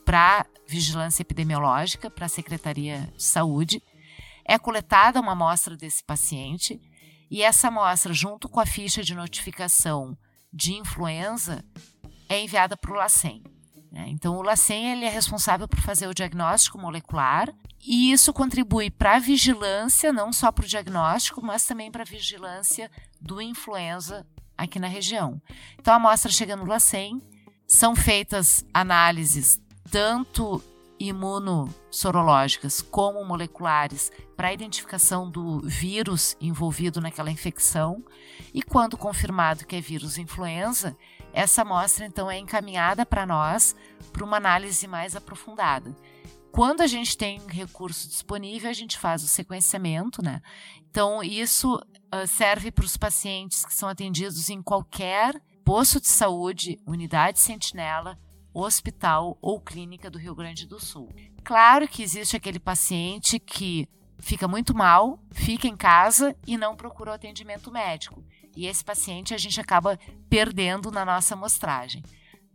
[0.04, 3.82] para vigilância epidemiológica para a Secretaria de Saúde.
[4.44, 6.80] É coletada uma amostra desse paciente
[7.30, 10.16] e essa amostra, junto com a ficha de notificação
[10.52, 11.64] de influenza,
[12.28, 13.42] é enviada para o LACEN.
[13.90, 14.06] Né?
[14.08, 19.16] Então, o LACEN ele é responsável por fazer o diagnóstico molecular e isso contribui para
[19.16, 24.26] a vigilância, não só para o diagnóstico, mas também para a vigilância do influenza
[24.56, 25.40] aqui na região.
[25.78, 27.20] Então, a amostra chega no LACEN,
[27.66, 30.62] são feitas análises tanto
[31.00, 38.04] imunossorológicas como moleculares para a identificação do vírus envolvido naquela infecção
[38.52, 40.94] e quando confirmado que é vírus influenza,
[41.32, 43.74] essa amostra então é encaminhada para nós
[44.12, 45.94] para uma análise mais aprofundada.
[46.52, 50.42] Quando a gente tem recurso disponível, a gente faz o sequenciamento, né?
[50.90, 56.80] Então, isso uh, serve para os pacientes que são atendidos em qualquer posto de saúde,
[56.84, 58.18] unidade sentinela,
[58.52, 61.08] hospital ou clínica do Rio Grande do Sul.
[61.44, 63.88] Claro que existe aquele paciente que
[64.18, 68.24] fica muito mal, fica em casa e não procura o atendimento médico.
[68.56, 72.02] E esse paciente a gente acaba perdendo na nossa amostragem.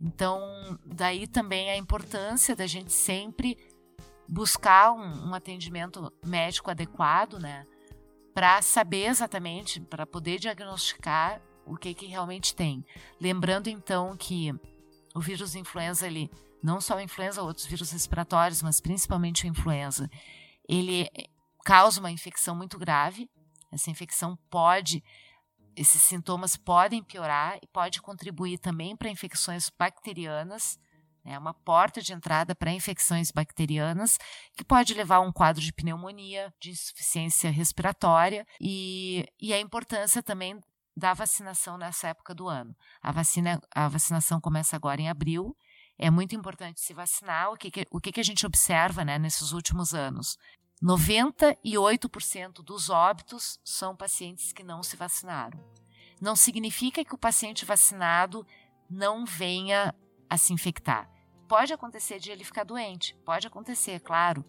[0.00, 0.40] Então,
[0.84, 3.56] daí também a importância da gente sempre
[4.28, 7.66] buscar um, um atendimento médico adequado, né?
[8.34, 12.84] Para saber exatamente, para poder diagnosticar o que, que realmente tem.
[13.20, 14.52] Lembrando então que
[15.14, 16.30] o vírus influenza, ele,
[16.62, 20.10] não só a influenza, outros vírus respiratórios, mas principalmente o influenza,
[20.68, 21.08] ele
[21.64, 23.28] causa uma infecção muito grave.
[23.72, 25.02] Essa infecção pode,
[25.76, 30.78] esses sintomas podem piorar e pode contribuir também para infecções bacterianas,
[31.28, 34.16] É uma porta de entrada para infecções bacterianas
[34.56, 40.22] que pode levar a um quadro de pneumonia, de insuficiência respiratória e, e a importância
[40.22, 40.60] também
[40.96, 42.74] da vacinação nessa época do ano.
[43.02, 45.56] A, vacina, a vacinação começa agora em abril.
[45.98, 47.50] É muito importante se vacinar.
[47.50, 50.38] O que, que o que, que a gente observa né, nesses últimos anos?
[50.82, 55.58] 98% dos óbitos são pacientes que não se vacinaram.
[56.20, 58.46] Não significa que o paciente vacinado
[58.88, 59.94] não venha
[60.28, 61.10] a se infectar.
[61.48, 64.44] Pode acontecer de ele ficar doente, pode acontecer, claro,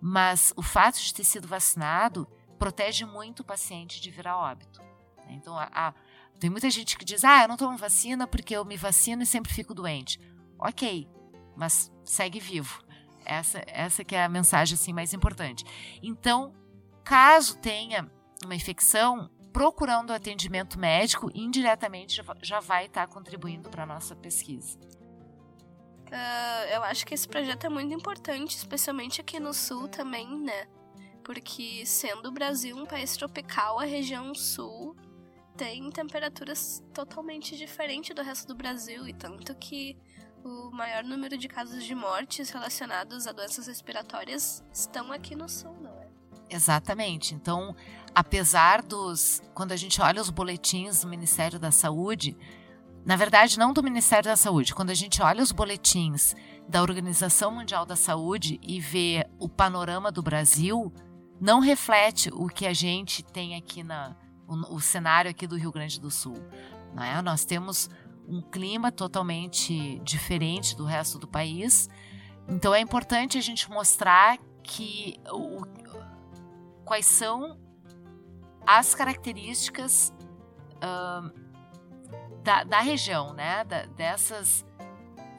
[0.00, 4.82] mas o fato de ter sido vacinado protege muito o paciente de virar óbito.
[5.18, 5.30] Né?
[5.30, 5.94] Então, a, a,
[6.38, 9.26] tem muita gente que diz: ah, eu não tomo vacina porque eu me vacino e
[9.26, 10.20] sempre fico doente.
[10.58, 11.08] Ok,
[11.56, 12.83] mas segue vivo.
[13.24, 15.64] Essa, essa que é a mensagem assim, mais importante.
[16.02, 16.54] Então,
[17.02, 18.10] caso tenha
[18.44, 24.78] uma infecção, procurando atendimento médico, indiretamente já vai estar contribuindo para a nossa pesquisa.
[26.06, 30.66] Uh, eu acho que esse projeto é muito importante, especialmente aqui no sul também, né?
[31.24, 34.94] Porque sendo o Brasil um país tropical, a região sul
[35.56, 39.96] tem temperaturas totalmente diferentes do resto do Brasil, e tanto que
[40.44, 45.74] o maior número de casos de mortes relacionados a doenças respiratórias estão aqui no sul,
[45.80, 46.04] não é?
[46.50, 47.34] Exatamente.
[47.34, 47.74] Então,
[48.14, 49.42] apesar dos.
[49.54, 52.36] Quando a gente olha os boletins do Ministério da Saúde,
[53.04, 56.36] na verdade, não do Ministério da Saúde, quando a gente olha os boletins
[56.68, 60.92] da Organização Mundial da Saúde e vê o panorama do Brasil,
[61.40, 64.14] não reflete o que a gente tem aqui na,
[64.46, 66.36] o, o cenário aqui do Rio Grande do Sul.
[66.94, 67.20] Né?
[67.22, 67.90] Nós temos
[68.26, 71.88] um clima totalmente diferente do resto do país.
[72.48, 75.62] Então é importante a gente mostrar que o,
[76.84, 77.58] quais são
[78.66, 80.12] as características
[80.76, 81.30] uh,
[82.42, 83.64] da, da, região, né?
[83.64, 84.64] Da, dessas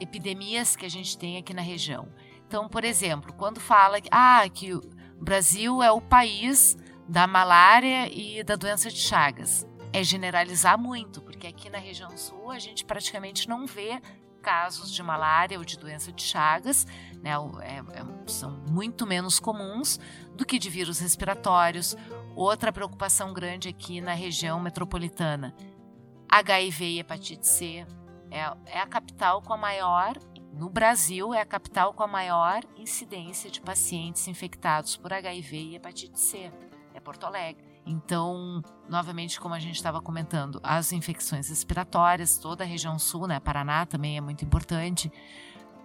[0.00, 2.08] epidemias que a gente tem aqui na região.
[2.46, 4.80] Então, por exemplo, quando fala ah, que o
[5.20, 6.76] Brasil é o país
[7.08, 9.66] da malária e da doença de Chagas.
[9.96, 13.98] É generalizar muito, porque aqui na região sul a gente praticamente não vê
[14.42, 16.86] casos de malária ou de doença de Chagas,
[17.22, 17.30] né,
[17.62, 19.98] é, é, são muito menos comuns
[20.34, 21.96] do que de vírus respiratórios.
[22.34, 25.56] Outra preocupação grande aqui na região metropolitana,
[26.28, 27.86] HIV e hepatite C.
[28.30, 30.18] É, é a capital com a maior,
[30.52, 35.76] no Brasil, é a capital com a maior incidência de pacientes infectados por HIV e
[35.76, 36.52] hepatite C
[36.96, 37.75] é Porto Alegre.
[37.86, 43.38] Então, novamente, como a gente estava comentando, as infecções respiratórias, toda a região sul, né,
[43.38, 45.10] Paraná também é muito importante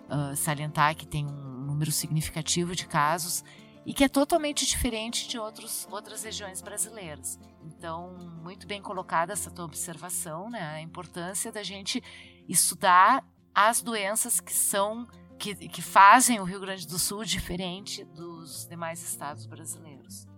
[0.09, 3.43] uh, salientar que tem um número significativo de casos
[3.85, 7.39] e que é totalmente diferente de outros, outras regiões brasileiras.
[7.63, 12.01] Então, muito bem colocada essa tua observação, né, a importância da gente
[12.49, 18.67] estudar as doenças que são que, que fazem o Rio Grande do Sul diferente dos
[18.67, 20.30] demais estados brasileiros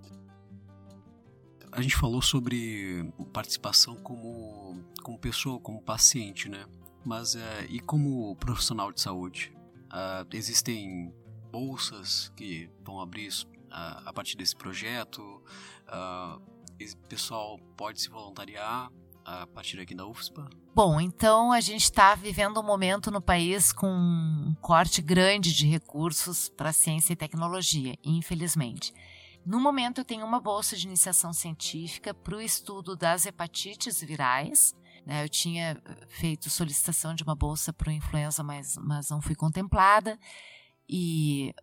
[1.75, 6.65] a gente falou sobre participação como, como pessoa, como paciente, né?
[7.03, 9.51] Mas é, e como profissional de saúde?
[9.85, 11.13] Uh, existem
[11.51, 15.21] bolsas que vão abrir uh, a partir desse projeto?
[15.87, 16.41] Uh,
[16.79, 18.91] o pessoal pode se voluntariar
[19.25, 20.49] a partir aqui da UFSPA?
[20.75, 25.67] Bom, então a gente está vivendo um momento no país com um corte grande de
[25.67, 28.93] recursos para ciência e tecnologia, infelizmente.
[29.45, 34.73] No momento, eu tenho uma bolsa de iniciação científica para o estudo das hepatites virais.
[35.05, 35.23] Né?
[35.23, 40.17] Eu tinha eh, feito solicitação de uma bolsa para influenza, mas, mas não fui contemplada.
[40.87, 41.53] E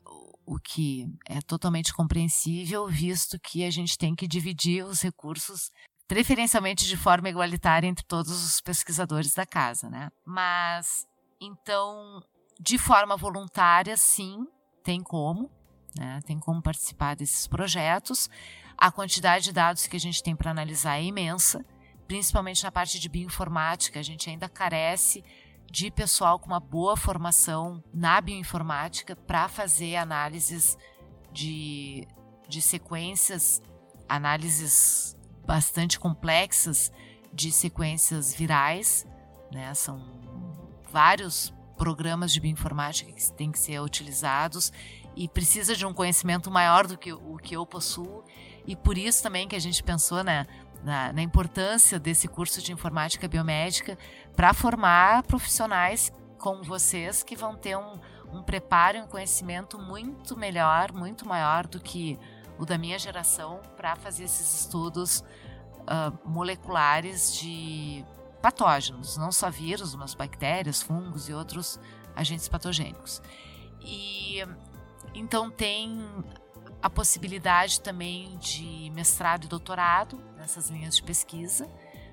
[0.45, 5.71] o que é totalmente compreensível, visto que a gente tem que dividir os recursos
[6.09, 10.11] preferencialmente de forma igualitária entre todos os pesquisadores da casa, né?
[10.27, 11.07] Mas
[11.41, 12.21] então,
[12.59, 14.45] de forma voluntária, sim,
[14.83, 15.51] tem como.
[15.99, 16.21] Né?
[16.25, 18.31] Tem como participar desses projetos.
[18.77, 21.65] A quantidade de dados que a gente tem para analisar é imensa,
[22.07, 23.99] principalmente na parte de bioinformática.
[23.99, 25.25] A gente ainda carece
[25.71, 30.77] de pessoal com uma boa formação na bioinformática para fazer análises
[31.33, 32.07] de,
[32.49, 33.63] de sequências,
[34.09, 35.17] análises
[35.47, 36.91] bastante complexas
[37.33, 39.07] de sequências virais.
[39.53, 39.73] Né?
[39.75, 40.03] São
[40.91, 44.73] vários programas de bioinformática que têm que ser utilizados
[45.21, 48.25] e precisa de um conhecimento maior do que o que eu possuo.
[48.67, 50.47] E por isso também que a gente pensou né,
[50.83, 53.99] na, na importância desse curso de informática biomédica
[54.35, 58.01] para formar profissionais como vocês que vão ter um,
[58.33, 62.19] um preparo e um conhecimento muito melhor, muito maior do que
[62.59, 65.23] o da minha geração para fazer esses estudos
[65.81, 68.07] uh, moleculares de
[68.41, 71.79] patógenos, não só vírus, mas bactérias, fungos e outros
[72.17, 73.21] agentes patogênicos.
[73.83, 74.43] E
[75.15, 76.07] então tem
[76.83, 81.69] a possibilidade também de mestrado e doutorado nessas linhas de pesquisa.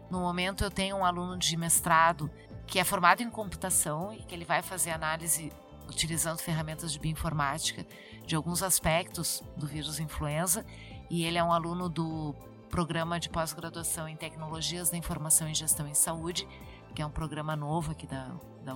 [0.09, 2.29] No momento eu tenho um aluno de mestrado
[2.65, 5.51] que é formado em computação e que ele vai fazer análise
[5.87, 7.85] utilizando ferramentas de bioinformática
[8.25, 10.65] de alguns aspectos do vírus influenza
[11.09, 12.35] e ele é um aluno do
[12.69, 16.45] programa de pós-graduação em tecnologias da informação e gestão em saúde,
[16.93, 18.73] que é um programa novo aqui da, da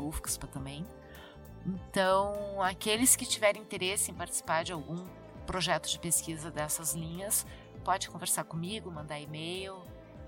[0.48, 0.88] também.
[1.66, 5.06] Então, aqueles que tiverem interesse em participar de algum
[5.46, 7.46] projeto de pesquisa dessas linhas,
[7.84, 9.82] pode conversar comigo, mandar e-mail.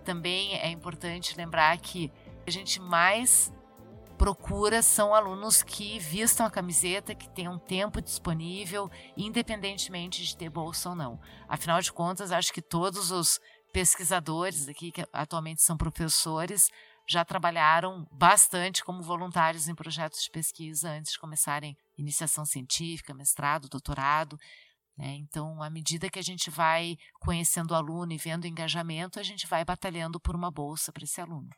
[0.04, 2.12] Também é importante lembrar que
[2.46, 3.52] a gente mais
[4.18, 10.90] procura são alunos que vistam a camiseta, que tenham tempo disponível, independentemente de ter bolsa
[10.90, 11.20] ou não.
[11.48, 13.40] Afinal de contas, acho que todos os
[13.72, 16.70] pesquisadores aqui, que atualmente são professores,
[17.08, 23.70] já trabalharam bastante como voluntários em projetos de pesquisa antes de começarem iniciação científica, mestrado,
[23.70, 24.38] doutorado.
[24.98, 25.16] Né?
[25.16, 29.24] Então, à medida que a gente vai conhecendo o aluno e vendo o engajamento, a
[29.24, 31.50] gente vai batalhando por uma bolsa para esse aluno.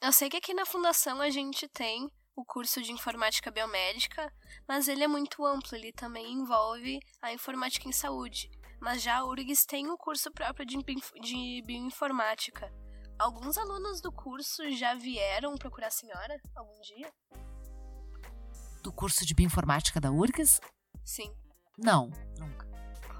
[0.00, 4.32] Eu sei que aqui na Fundação a gente tem o curso de informática biomédica,
[4.66, 8.50] mas ele é muito amplo, ele também envolve a informática em saúde.
[8.80, 10.76] Mas já a URGS tem o curso próprio de,
[11.20, 12.72] de bioinformática.
[13.22, 17.08] Alguns alunos do curso já vieram procurar a senhora algum dia?
[18.82, 20.60] Do curso de bioinformática da URGS?
[21.04, 21.32] Sim.
[21.78, 22.66] Não, nunca.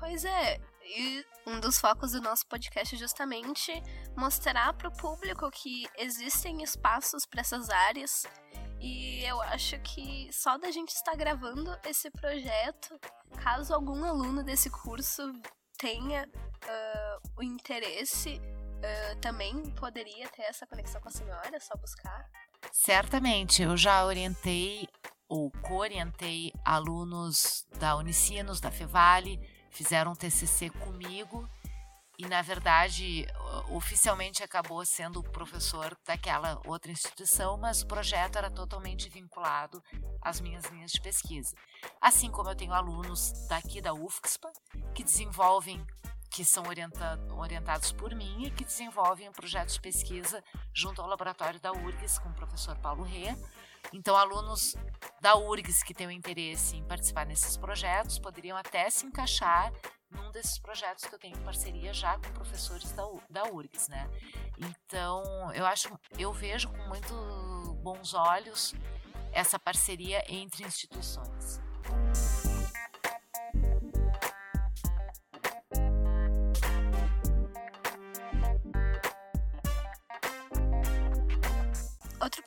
[0.01, 3.73] Pois é, e um dos focos do nosso podcast é justamente
[4.17, 8.25] mostrar para o público que existem espaços para essas áreas.
[8.81, 12.99] E eu acho que só da gente estar gravando esse projeto,
[13.41, 15.33] caso algum aluno desse curso
[15.79, 18.41] tenha uh, o interesse,
[18.83, 22.29] uh, também poderia ter essa conexão com a senhora, é só buscar.
[22.71, 24.89] Certamente, eu já orientei
[25.29, 31.49] ou co-orientei alunos da Unicinos, da Fevale, fizeram um TCC comigo
[32.19, 33.27] e na verdade
[33.71, 39.83] oficialmente acabou sendo professor daquela outra instituição, mas o projeto era totalmente vinculado
[40.21, 41.55] às minhas linhas de pesquisa.
[42.01, 44.53] Assim como eu tenho alunos daqui da UFSPA
[44.95, 45.85] que desenvolvem
[46.33, 51.09] que são orienta, orientados por mim e que desenvolvem um projeto de pesquisa junto ao
[51.09, 53.37] laboratório da URGS com o professor Paulo Rê
[53.93, 54.77] então, alunos
[55.21, 59.73] da URGS que têm interesse em participar nesses projetos poderiam até se encaixar
[60.11, 64.09] num desses projetos que eu tenho em parceria já com professores da, da URGS, né?
[64.59, 65.23] Então,
[65.55, 67.15] eu acho, eu vejo com muito
[67.83, 68.75] bons olhos
[69.33, 71.61] essa parceria entre instituições.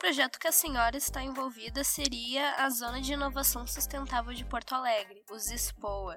[0.05, 5.23] Projeto que a senhora está envolvida seria a Zona de Inovação Sustentável de Porto Alegre,
[5.31, 6.13] o ZISPOA.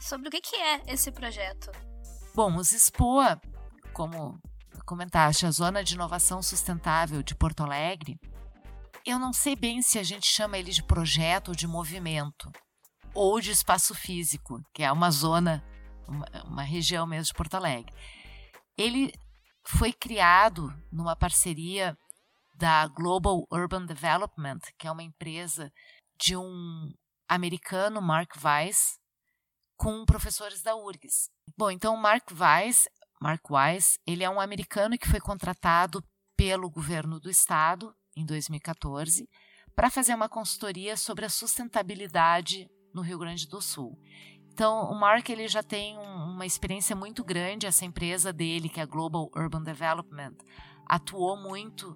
[0.00, 1.70] Sobre o que é esse projeto?
[2.34, 3.40] Bom, o ZISPOA,
[3.92, 4.42] como
[4.84, 8.18] comentaste, a Zona de Inovação Sustentável de Porto Alegre,
[9.06, 12.50] eu não sei bem se a gente chama ele de projeto ou de movimento,
[13.14, 15.64] ou de espaço físico, que é uma zona,
[16.08, 17.94] uma, uma região mesmo de Porto Alegre.
[18.76, 19.14] Ele
[19.64, 21.96] foi criado numa parceria
[22.62, 25.72] da Global Urban Development, que é uma empresa
[26.16, 26.92] de um
[27.28, 29.00] americano, Mark Weiss,
[29.76, 31.28] com professores da URGS.
[31.58, 32.88] Bom, então Mark Weiss,
[33.20, 36.04] Mark Weiss, ele é um americano que foi contratado
[36.36, 39.28] pelo governo do estado em 2014
[39.74, 43.98] para fazer uma consultoria sobre a sustentabilidade no Rio Grande do Sul.
[44.52, 47.66] Então, o Mark ele já tem um, uma experiência muito grande.
[47.66, 50.36] Essa empresa dele, que é a Global Urban Development,
[50.86, 51.92] atuou muito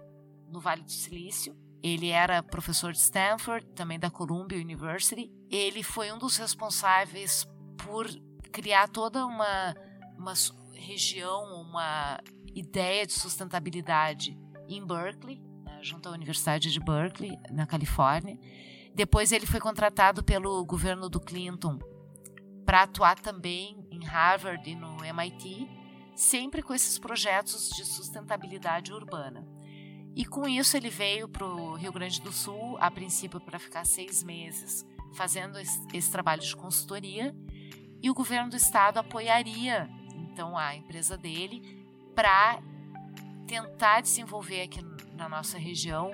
[0.48, 1.56] no Vale do Silício.
[1.82, 5.30] Ele era professor de Stanford, também da Columbia University.
[5.50, 8.08] Ele foi um dos responsáveis por
[8.50, 9.74] criar toda uma,
[10.16, 10.32] uma
[10.72, 12.18] região, uma
[12.54, 14.36] ideia de sustentabilidade
[14.68, 18.38] em Berkeley, né, junto à Universidade de Berkeley, na Califórnia.
[18.94, 21.78] Depois ele foi contratado pelo governo do Clinton
[22.64, 25.68] para atuar também em Harvard e no MIT,
[26.16, 29.46] sempre com esses projetos de sustentabilidade urbana.
[30.16, 33.84] E com isso ele veio para o Rio Grande do Sul, a princípio para ficar
[33.84, 37.36] seis meses, fazendo esse, trabalho de consultoria.
[38.02, 42.62] E o governo do estado apoiaria então a empresa dele para
[43.46, 44.80] tentar desenvolver aqui
[45.12, 46.10] na nossa região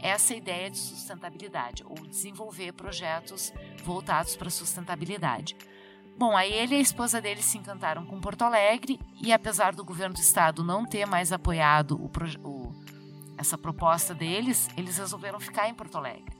[0.00, 5.56] essa ideia de sustentabilidade ou desenvolver projetos voltados para sustentabilidade.
[6.16, 9.84] Bom, aí ele e a esposa dele se encantaram com Porto Alegre e apesar do
[9.84, 12.08] governo do estado não ter mais apoiado o
[13.40, 16.38] essa proposta deles, eles resolveram ficar em Porto Alegre.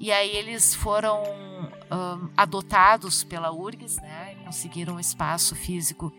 [0.00, 4.34] E aí eles foram um, adotados pela URGS, né?
[4.44, 6.10] Conseguiram um espaço físico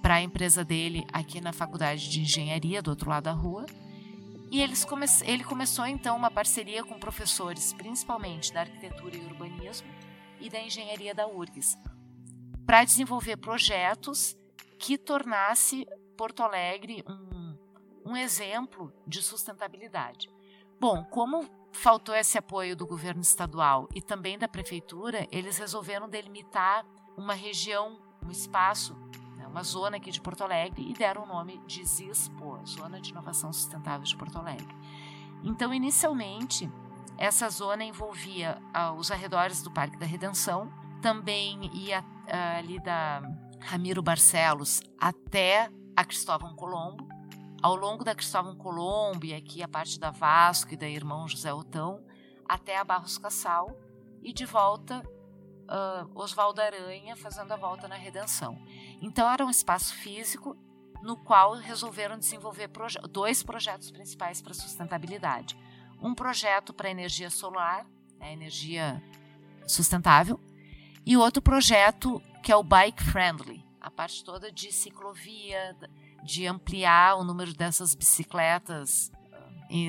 [0.00, 3.66] para a empresa dele aqui na Faculdade de Engenharia, do outro lado da rua.
[4.52, 9.88] E eles come ele começou então uma parceria com professores, principalmente da arquitetura e urbanismo
[10.40, 11.76] e da engenharia da URGS,
[12.64, 14.36] para desenvolver projetos
[14.78, 15.84] que tornasse
[16.16, 17.25] Porto Alegre um,
[18.06, 20.30] um exemplo de sustentabilidade.
[20.78, 26.86] Bom, como faltou esse apoio do governo estadual e também da prefeitura, eles resolveram delimitar
[27.16, 28.94] uma região, um espaço,
[29.36, 33.10] né, uma zona aqui de Porto Alegre e deram o nome de ZISPO, Zona de
[33.10, 34.74] Inovação Sustentável de Porto Alegre.
[35.42, 36.70] Então, inicialmente,
[37.18, 43.22] essa zona envolvia ah, os arredores do Parque da Redenção, também ia ah, ali da
[43.60, 47.15] Ramiro Barcelos até a Cristóvão Colombo,
[47.62, 51.52] ao longo da Cristóvão Colombo e aqui a parte da Vasco e da Irmão José
[51.52, 52.04] Otão,
[52.48, 53.76] até a Barros Cassal
[54.22, 55.02] e de volta
[55.66, 58.58] uh, Oswaldo Aranha fazendo a volta na Redenção.
[59.00, 60.56] Então era um espaço físico
[61.02, 65.56] no qual resolveram desenvolver proje dois projetos principais para sustentabilidade.
[66.00, 67.86] Um projeto para energia solar,
[68.18, 69.02] né, energia
[69.66, 70.40] sustentável,
[71.04, 75.76] e outro projeto que é o Bike Friendly, a parte toda de ciclovia,
[76.26, 79.10] de ampliar o número dessas bicicletas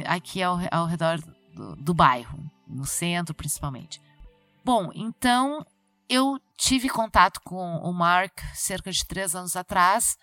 [0.05, 1.19] aqui ao, ao redor
[1.53, 4.01] do, do bairro, no centro principalmente.
[4.63, 5.65] Bom, então
[6.09, 10.17] eu tive contato com o Mark cerca de três anos atrás,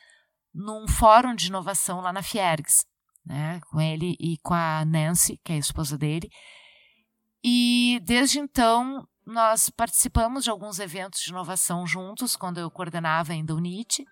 [0.55, 2.85] num fórum de inovação lá na Fiergs,
[3.27, 6.31] né, com ele e com a Nancy, que é a esposa dele.
[7.43, 13.55] E desde então nós participamos de alguns eventos de inovação juntos, quando eu coordenava ainda
[13.55, 14.05] o NIT.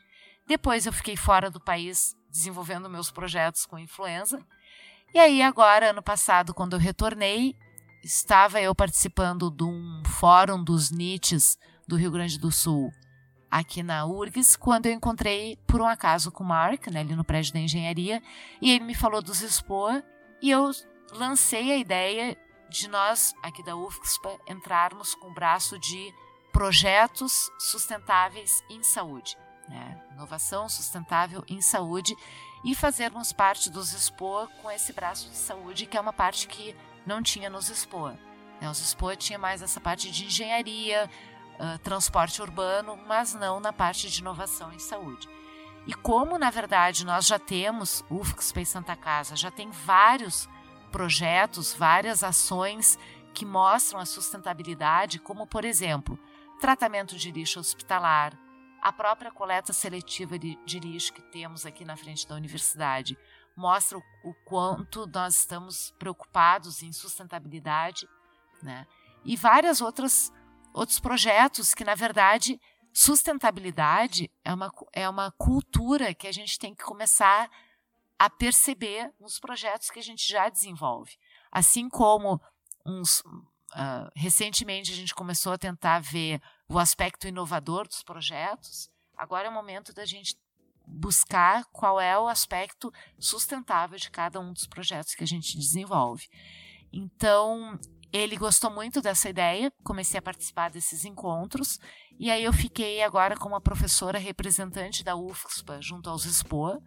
[0.47, 4.45] Depois eu fiquei fora do país desenvolvendo meus projetos com influenza.
[5.15, 7.55] E aí agora, ano passado, quando eu retornei,
[8.03, 12.91] estava eu participando de um fórum dos NITs do Rio Grande do Sul,
[13.51, 17.25] aqui na URGS, quando eu encontrei por um acaso com o Mark, né, ali no
[17.25, 18.23] prédio da engenharia,
[18.61, 20.03] e ele me falou dos Expoa,
[20.41, 20.71] e eu
[21.13, 22.37] lancei a ideia
[22.71, 26.13] de nós, aqui da UFSPA, entrarmos com o braço de
[26.51, 29.37] projetos sustentáveis em saúde
[29.69, 30.01] né?
[30.13, 32.15] inovação sustentável em saúde
[32.65, 36.77] e fazermos parte dos Expoa com esse braço de saúde, que é uma parte que
[37.05, 38.17] não tinha nos Expoa.
[38.61, 38.71] Né?
[38.71, 41.11] Os Expoa tinha mais essa parte de engenharia,
[41.59, 45.29] uh, transporte urbano, mas não na parte de inovação em saúde.
[45.87, 50.49] E como, na verdade, nós já temos, o UFSPA Santa Casa já tem vários
[50.93, 52.97] projetos, várias ações
[53.35, 56.17] que mostram a sustentabilidade, como, por exemplo,
[56.61, 58.39] tratamento de lixo hospitalar,
[58.83, 63.17] a própria coleta seletiva de, de lixo que temos aqui na frente da universidade
[63.57, 68.09] mostra o, o quanto nós estamos preocupados em sustentabilidade,
[68.61, 68.87] né?
[69.25, 70.33] E várias outras
[70.75, 72.59] outros projetos que na verdade
[72.93, 77.51] sustentabilidade é uma, é uma cultura que a gente tem que começar
[78.19, 81.17] a perceber nos projetos que a gente já desenvolve.
[81.51, 82.41] Assim como
[82.87, 86.41] uns, uh, recentemente a gente começou a tentar ver
[86.73, 90.39] o aspecto inovador dos projetos, agora é o momento da gente
[90.87, 96.29] buscar qual é o aspecto sustentável de cada um dos projetos que a gente desenvolve.
[96.91, 97.79] Então,
[98.11, 101.79] ele gostou muito dessa ideia, comecei a participar desses encontros,
[102.19, 106.83] e aí eu fiquei agora como a professora representante da UFSPA junto aos Expoa.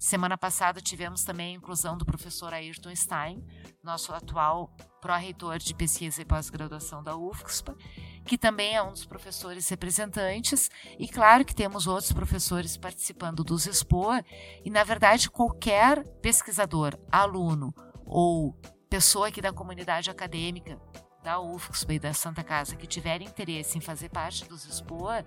[0.00, 3.44] Semana passada tivemos também a inclusão do professor Ayrton Stein,
[3.82, 7.76] nosso atual pró-reitor de pesquisa e pós-graduação da UFSPA,
[8.24, 13.66] que também é um dos professores representantes, e claro que temos outros professores participando dos
[13.66, 14.24] Expoa,
[14.64, 17.70] e na verdade qualquer pesquisador, aluno
[18.06, 20.80] ou pessoa aqui da comunidade acadêmica
[21.22, 25.22] da UFSP e da Santa Casa que tiver interesse em fazer parte dos Expoa,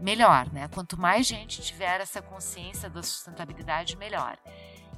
[0.00, 0.68] melhor, né?
[0.68, 4.38] Quanto mais gente tiver essa consciência da sustentabilidade, melhor.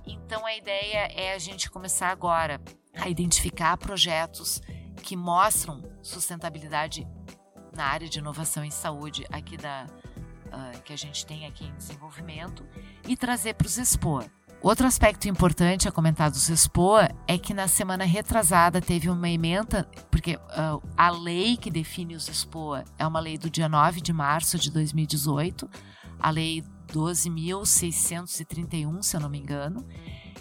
[0.07, 2.61] Então a ideia é a gente começar agora
[2.95, 4.61] a identificar projetos
[5.03, 7.07] que mostram sustentabilidade
[7.75, 9.87] na área de inovação em saúde aqui da
[10.53, 12.67] uh, que a gente tem aqui em desenvolvimento
[13.09, 14.27] e trazer para os Expoa.
[14.63, 19.91] Outro aspecto importante a comentar dos Expoa é que na semana retrasada teve uma emenda,
[20.09, 24.13] porque uh, a lei que define os Expoa é uma lei do dia 9 de
[24.13, 25.69] março de 2018,
[26.17, 29.85] a lei 12.631, se eu não me engano,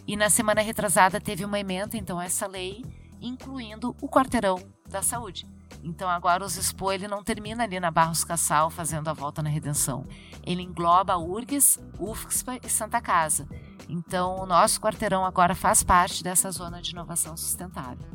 [0.08, 2.86] e na semana retrasada teve uma emenda, então, essa lei
[3.20, 5.50] incluindo o quarteirão da saúde.
[5.84, 9.50] Então agora os Expo ele não termina ali na Barros Cassal fazendo a volta na
[9.50, 10.06] Redenção.
[10.46, 13.48] Ele engloba URGS, UFSPA e Santa Casa.
[13.90, 18.08] Então o nosso quarteirão agora faz parte dessa zona de inovação sustentável.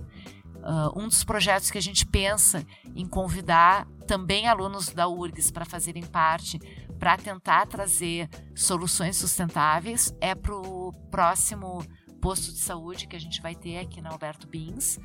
[0.57, 5.64] Uh, um dos projetos que a gente pensa em convidar também alunos da URGS para
[5.64, 6.59] fazerem parte,
[6.98, 11.84] para tentar trazer soluções sustentáveis, é para o próximo
[12.20, 14.98] posto de saúde que a gente vai ter aqui na Alberto Bins,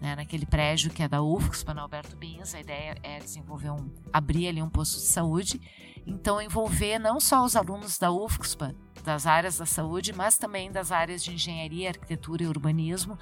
[0.00, 2.54] né, naquele prédio que é da UFSPA, na Alberto Bins.
[2.54, 5.60] A ideia é desenvolver um, abrir ali um posto de saúde.
[6.06, 10.92] Então, envolver não só os alunos da UFSPA, das áreas da saúde, mas também das
[10.92, 13.18] áreas de engenharia, arquitetura e urbanismo,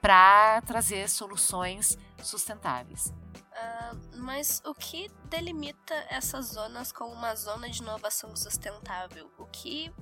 [0.00, 3.12] para trazer soluções sustentáveis.
[3.54, 9.30] Uh, mas o que delimita essas zonas como uma zona de inovação sustentável?
[9.38, 9.92] O que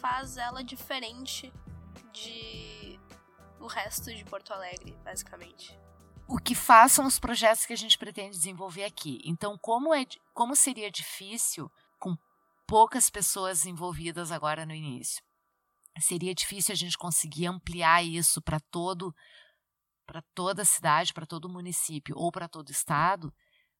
[0.00, 1.52] faz ela diferente
[2.12, 3.00] de
[3.62, 5.78] o resto de Porto Alegre, basicamente?
[6.28, 9.20] O que façam os projetos que a gente pretende desenvolver aqui.
[9.24, 10.04] Então, como, é,
[10.34, 12.16] como seria difícil com
[12.66, 15.22] poucas pessoas envolvidas agora no início?
[16.00, 19.14] seria difícil a gente conseguir ampliar isso para todo
[20.06, 23.32] para toda a cidade, para todo o município ou para todo o estado,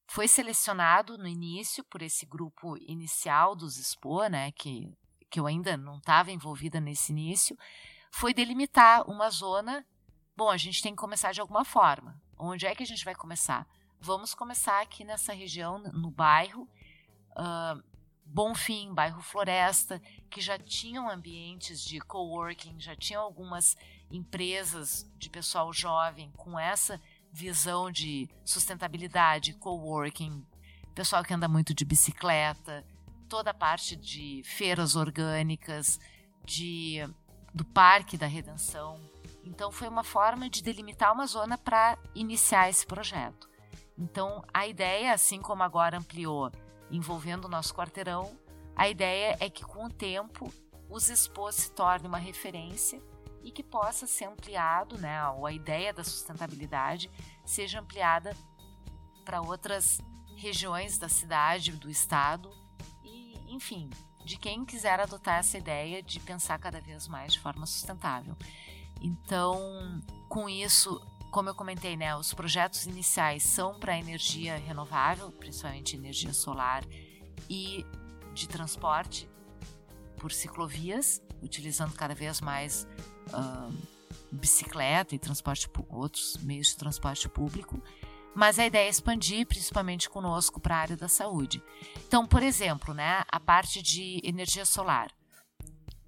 [0.08, 4.90] foi selecionado no início por esse grupo inicial dos Expo, né, que,
[5.30, 7.56] que eu ainda não estava envolvida nesse início,
[8.12, 9.84] foi delimitar uma zona.
[10.36, 12.20] Bom, a gente tem que começar de alguma forma.
[12.38, 13.66] Onde é que a gente vai começar?
[13.98, 16.68] Vamos começar aqui nessa região, no bairro,
[17.32, 17.82] uh,
[18.24, 20.00] Bonfim, bairro Floresta,
[20.30, 23.76] que já tinham ambientes de coworking, já tinham algumas
[24.10, 27.00] empresas de pessoal jovem com essa
[27.32, 30.44] visão de sustentabilidade, coworking,
[30.94, 32.84] pessoal que anda muito de bicicleta,
[33.28, 35.98] toda a parte de feiras orgânicas,
[36.44, 36.98] de
[37.54, 38.96] do Parque da Redenção.
[39.44, 43.48] Então foi uma forma de delimitar uma zona para iniciar esse projeto.
[43.98, 46.50] Então a ideia, assim como agora ampliou
[46.90, 48.36] envolvendo o nosso quarteirão,
[48.76, 50.52] a ideia é que com o tempo
[50.88, 53.00] os expôs se tornem uma referência
[53.42, 57.10] e que possa ser ampliado, né, ou a ideia da sustentabilidade
[57.44, 58.36] seja ampliada
[59.24, 60.00] para outras
[60.36, 62.50] regiões da cidade, do estado
[63.02, 63.90] e, enfim,
[64.24, 68.36] de quem quiser adotar essa ideia de pensar cada vez mais de forma sustentável.
[69.00, 71.00] Então, com isso,
[71.30, 76.84] como eu comentei, né, os projetos iniciais são para energia renovável, principalmente energia solar
[77.48, 77.84] e
[78.32, 79.28] de transporte
[80.18, 82.86] por ciclovias, utilizando cada vez mais
[83.28, 83.74] uh,
[84.30, 87.82] bicicleta e transporte outros meios de transporte público.
[88.34, 91.62] Mas a ideia é expandir, principalmente conosco, para a área da saúde.
[92.06, 95.10] Então, por exemplo, né, a parte de energia solar.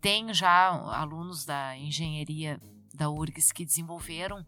[0.00, 2.60] Tem já alunos da engenharia
[2.94, 4.44] da URGS que desenvolveram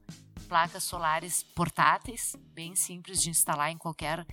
[0.49, 4.25] placas solares portáteis, bem simples de instalar em qualquer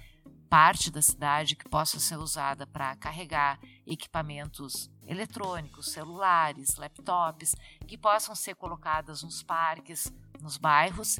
[0.49, 7.55] parte da cidade que possa ser usada para carregar equipamentos eletrônicos, celulares, laptops,
[7.87, 11.19] que possam ser colocadas nos parques, nos bairros,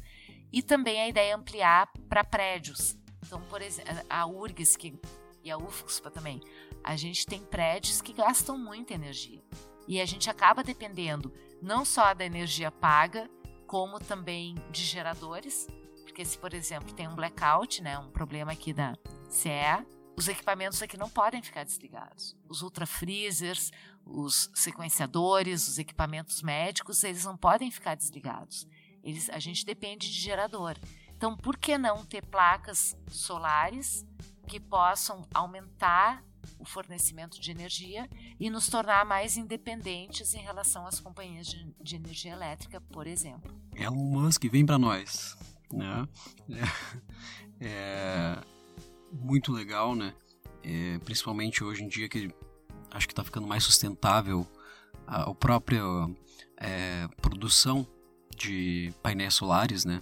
[0.52, 2.96] e também a ideia é ampliar para prédios.
[3.26, 4.98] Então, por exemplo, a URGS que,
[5.42, 6.40] e a UFSPA também,
[6.82, 9.42] a gente tem prédios que gastam muita energia.
[9.86, 13.28] E a gente acaba dependendo não só da energia paga,
[13.66, 15.66] como também de geradores,
[16.02, 18.94] porque se, por exemplo, tem um blackout, né, um problema aqui da
[19.28, 19.84] CE,
[20.16, 22.36] os equipamentos aqui não podem ficar desligados.
[22.48, 23.72] Os ultrafreezers,
[24.06, 28.68] os sequenciadores, os equipamentos médicos, eles não podem ficar desligados.
[29.04, 30.76] Eles, a gente depende de gerador.
[31.16, 34.04] Então, por que não ter placas solares
[34.48, 36.24] que possam aumentar
[36.58, 41.96] o fornecimento de energia e nos tornar mais independentes em relação às companhias de, de
[41.96, 43.54] energia elétrica, por exemplo.
[43.74, 45.36] Elon Musk vem para nós,
[45.72, 46.06] né?
[47.60, 48.42] É, é,
[49.12, 50.14] muito legal, né?
[50.62, 52.30] É, principalmente hoje em dia que
[52.90, 54.46] acho que está ficando mais sustentável
[55.06, 55.82] a, a própria
[56.58, 57.86] é, produção
[58.34, 60.00] de painéis solares, né?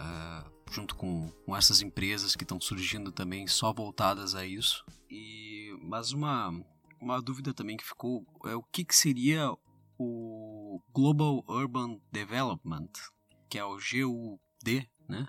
[0.00, 4.84] Uh, junto com, com essas empresas que estão surgindo também só voltadas a isso.
[5.10, 6.52] E mas uma
[7.00, 9.52] uma dúvida também que ficou é o que, que seria
[9.98, 12.90] o Global Urban Development,
[13.48, 15.26] que é o GUD, né?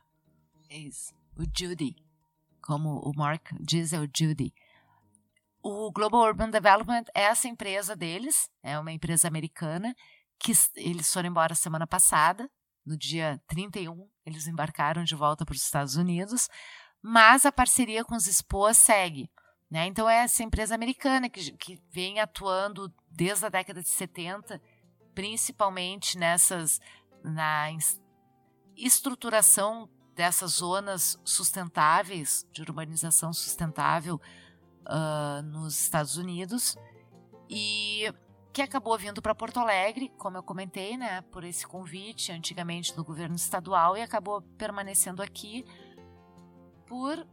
[0.70, 1.96] Isso, o Judy,
[2.62, 4.54] como o Mark diz, é o Judy.
[5.62, 9.96] O Global Urban Development é essa empresa deles, é uma empresa americana
[10.40, 12.50] que eles foram embora semana passada
[12.86, 16.48] no dia 31, eles embarcaram de volta para os Estados Unidos,
[17.02, 19.30] mas a parceria com os Expoas segue.
[19.70, 19.88] Né?
[19.88, 24.62] Então, é essa empresa americana que, que vem atuando desde a década de 70,
[25.14, 26.80] principalmente nessas
[27.24, 27.70] na
[28.78, 34.22] estruturação dessas zonas sustentáveis, de urbanização sustentável
[34.88, 36.76] uh, nos Estados Unidos.
[37.50, 38.14] E
[38.56, 43.04] que acabou vindo para Porto Alegre, como eu comentei, né, por esse convite antigamente do
[43.04, 45.66] governo estadual e acabou permanecendo aqui
[46.88, 47.28] por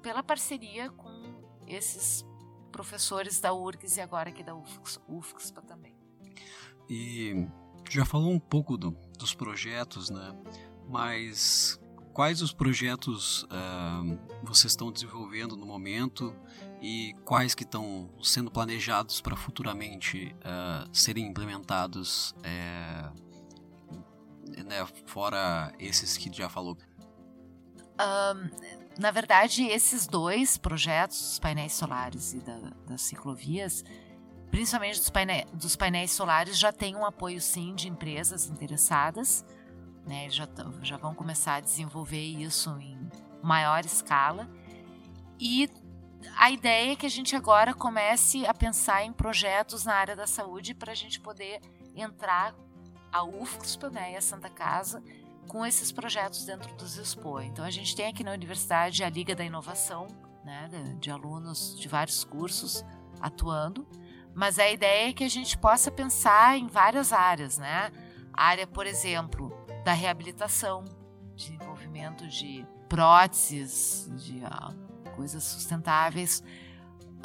[0.00, 2.24] pela parceria com esses
[2.72, 5.94] professores da URGS e agora aqui da UFX, UFXPA também.
[6.88, 7.46] E
[7.90, 10.34] já falou um pouco do, dos projetos, né?
[10.88, 11.78] Mas
[12.14, 16.34] quais os projetos uh, vocês estão desenvolvendo no momento
[16.82, 23.12] e quais que estão sendo planejados para futuramente uh, serem implementados, uh,
[24.64, 26.76] né, fora esses que já falou?
[28.00, 28.50] Um,
[28.98, 32.58] na verdade, esses dois projetos, os painéis solares e da,
[32.88, 33.84] das ciclovias,
[34.50, 39.44] principalmente dos, paine, dos painéis solares, já tem um apoio sim de empresas interessadas.
[40.04, 40.48] Né, já,
[40.82, 43.08] já vão começar a desenvolver isso em
[43.40, 44.50] maior escala.
[45.38, 45.68] E
[46.36, 50.26] a ideia é que a gente agora comece a pensar em projetos na área da
[50.26, 51.60] saúde para a gente poder
[51.94, 52.54] entrar
[53.12, 55.02] a UFSP né, e a Santa Casa
[55.48, 57.40] com esses projetos dentro dos Expo.
[57.40, 60.06] Então a gente tem aqui na universidade a Liga da Inovação,
[60.44, 62.84] né, de, de alunos de vários cursos
[63.20, 63.86] atuando,
[64.34, 67.92] mas a ideia é que a gente possa pensar em várias áreas, né?
[68.32, 69.52] A área, por exemplo,
[69.84, 70.84] da reabilitação,
[71.36, 74.72] desenvolvimento de próteses, de ah,
[75.14, 76.42] coisas sustentáveis,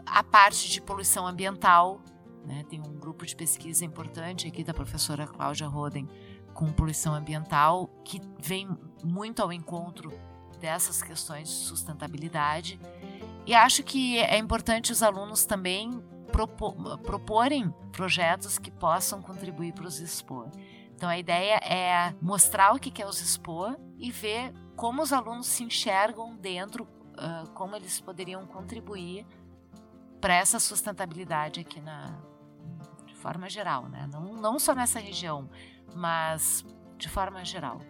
[0.06, 2.02] a parte de poluição ambiental,
[2.46, 2.64] né?
[2.70, 6.08] Tem um grupo de pesquisa importante aqui da professora Cláudia Roden
[6.54, 8.70] com poluição ambiental, que vem
[9.04, 10.12] muito ao encontro
[10.60, 12.80] dessas questões de sustentabilidade.
[13.46, 16.02] E acho que é importante os alunos também
[17.04, 20.50] proporem projetos que possam contribuir para os expor.
[20.96, 25.48] Então a ideia é mostrar o que é os expor e ver como os alunos
[25.48, 26.88] se enxergam dentro,
[27.18, 29.26] uh, como eles poderiam contribuir
[30.22, 32.20] para essa sustentabilidade aqui na
[33.06, 34.08] de forma geral, né?
[34.12, 35.50] Não, não só nessa região,
[35.96, 36.66] mas
[36.98, 37.82] de forma geral.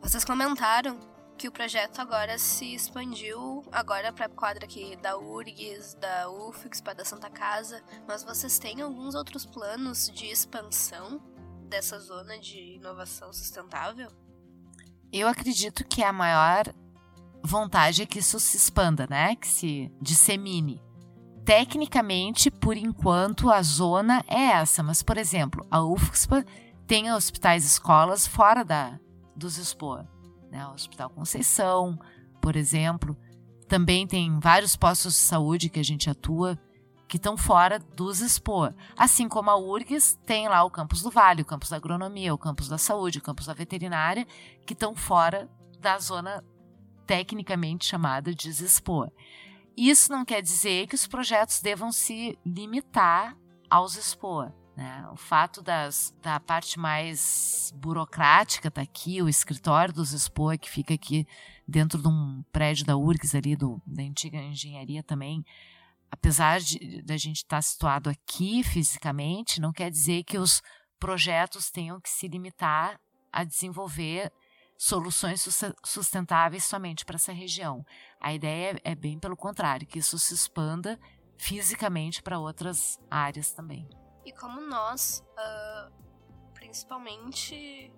[0.00, 0.98] Vocês comentaram
[1.38, 6.80] que o projeto agora se expandiu agora para a quadra aqui da URGS, da UFIX,
[6.80, 11.20] para da Santa Casa, mas vocês têm alguns outros planos de expansão
[11.68, 14.10] dessa zona de inovação sustentável?
[15.12, 16.72] Eu acredito que a maior
[17.42, 19.36] vontade é que isso se expanda, né?
[19.36, 20.80] Que se dissemine.
[21.44, 26.44] Tecnicamente, por enquanto, a zona é essa, mas, por exemplo, a UFSPA
[26.86, 28.98] tem hospitais escolas fora da,
[29.34, 30.06] dos expor.
[30.50, 30.64] Né?
[30.66, 31.98] O Hospital Conceição,
[32.40, 33.16] por exemplo.
[33.66, 36.58] Também tem vários postos de saúde que a gente atua
[37.08, 38.74] que estão fora dos expor.
[38.96, 42.38] Assim como a URGS tem lá o campus do Vale, o campus da agronomia, o
[42.38, 44.26] campus da saúde, o campus da veterinária,
[44.64, 45.46] que estão fora
[45.78, 46.42] da zona
[47.06, 49.10] tecnicamente chamada de expor.
[49.76, 53.36] Isso não quer dizer que os projetos devam se limitar
[53.70, 54.52] aos expor.
[54.76, 55.06] Né?
[55.12, 60.94] O fato das, da parte mais burocrática tá aqui, o escritório dos Expo, que fica
[60.94, 61.26] aqui
[61.68, 65.44] dentro de um prédio da URGS ali, do, da antiga engenharia também,
[66.10, 70.62] apesar de da gente estar tá situado aqui fisicamente, não quer dizer que os
[70.98, 72.98] projetos tenham que se limitar
[73.30, 74.32] a desenvolver
[74.76, 75.46] soluções
[75.84, 77.84] sustentáveis somente para essa região.
[78.20, 80.98] A ideia é bem pelo contrário, que isso se expanda
[81.36, 83.88] fisicamente para outras áreas também.
[84.24, 85.92] E como nós, uh,
[86.54, 87.92] principalmente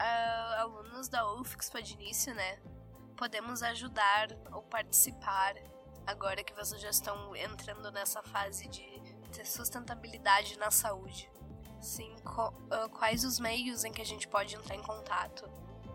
[0.00, 2.58] uh, alunos da UFX início, né,
[3.16, 5.54] podemos ajudar ou participar
[6.06, 8.86] agora que vocês já estão entrando nessa fase de
[9.32, 11.30] ter sustentabilidade na saúde.
[11.80, 15.48] Sim, uh, quais os meios em que a gente pode entrar em contato,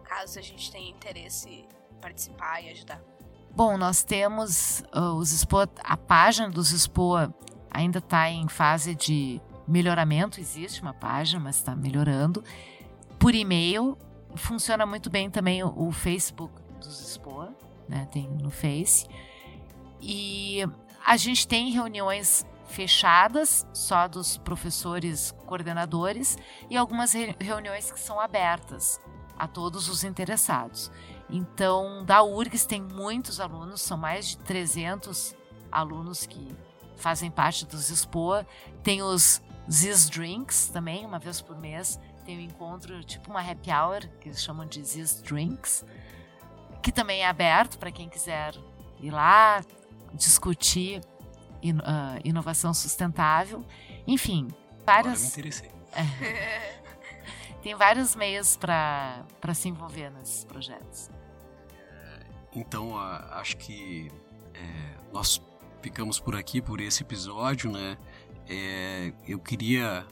[0.03, 1.67] caso a gente tenha interesse em
[2.01, 3.01] participar e ajudar?
[3.55, 7.13] Bom, nós temos uh, os Expo, a página dos Expo
[7.69, 12.43] ainda está em fase de melhoramento, existe uma página, mas está melhorando.
[13.19, 13.97] Por e-mail,
[14.35, 17.47] funciona muito bem também o, o Facebook dos Expo,
[17.87, 18.07] né?
[18.11, 19.07] Tem no Face.
[20.01, 20.65] E
[21.05, 26.37] a gente tem reuniões fechadas, só dos professores coordenadores,
[26.69, 28.99] e algumas re reuniões que são abertas
[29.37, 30.91] a todos os interessados.
[31.29, 35.35] Então, da URGS tem muitos alunos, são mais de 300
[35.71, 36.55] alunos que
[36.95, 38.45] fazem parte dos Expo.
[38.83, 43.71] Tem os Ziz Drinks também, uma vez por mês tem um encontro, tipo uma happy
[43.71, 45.85] hour, que eles chamam de Ziz Drinks,
[46.81, 48.55] que também é aberto para quem quiser
[48.99, 49.61] ir lá
[50.13, 53.63] discutir uh, inovação sustentável.
[54.07, 54.47] Enfim,
[54.85, 55.37] várias.
[55.91, 56.82] É,
[57.63, 61.09] tem vários meios para se envolver nesses projetos.
[62.55, 64.11] Então, acho que
[64.53, 65.41] é, nós
[65.81, 67.97] ficamos por aqui por esse episódio, né?
[68.47, 70.05] É, eu queria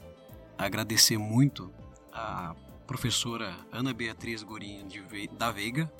[0.58, 1.72] agradecer muito
[2.12, 2.54] a
[2.86, 5.92] professora Ana Beatriz Gorinho de, da Veiga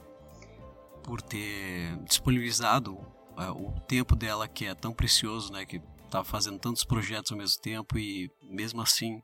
[1.05, 6.59] por ter disponibilizado uh, o tempo dela que é tão precioso, né, que está fazendo
[6.59, 9.23] tantos projetos ao mesmo tempo e mesmo assim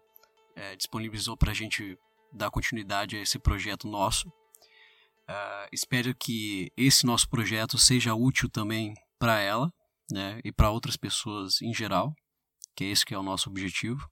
[0.56, 1.98] é, disponibilizou para a gente
[2.32, 4.28] dar continuidade a esse projeto nosso.
[4.28, 9.72] Uh, espero que esse nosso projeto seja útil também para ela
[10.10, 12.14] né, e para outras pessoas em geral,
[12.74, 14.08] que é esse que é o nosso objetivo.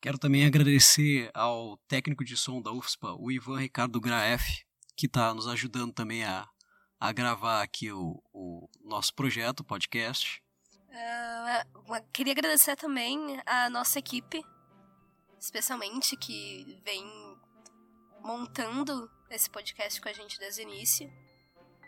[0.00, 4.62] Quero também agradecer ao técnico de som da UFSPA, o Ivan Ricardo Graef,
[4.96, 6.46] que está nos ajudando também a,
[6.98, 10.42] a gravar aqui o, o nosso projeto, o podcast.
[10.88, 14.42] Uh, queria agradecer também a nossa equipe,
[15.40, 17.02] especialmente que vem
[18.20, 21.10] montando esse podcast com a gente desde o início,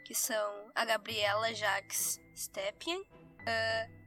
[0.06, 4.02] que são a Gabriela Jacques Stepien, uh,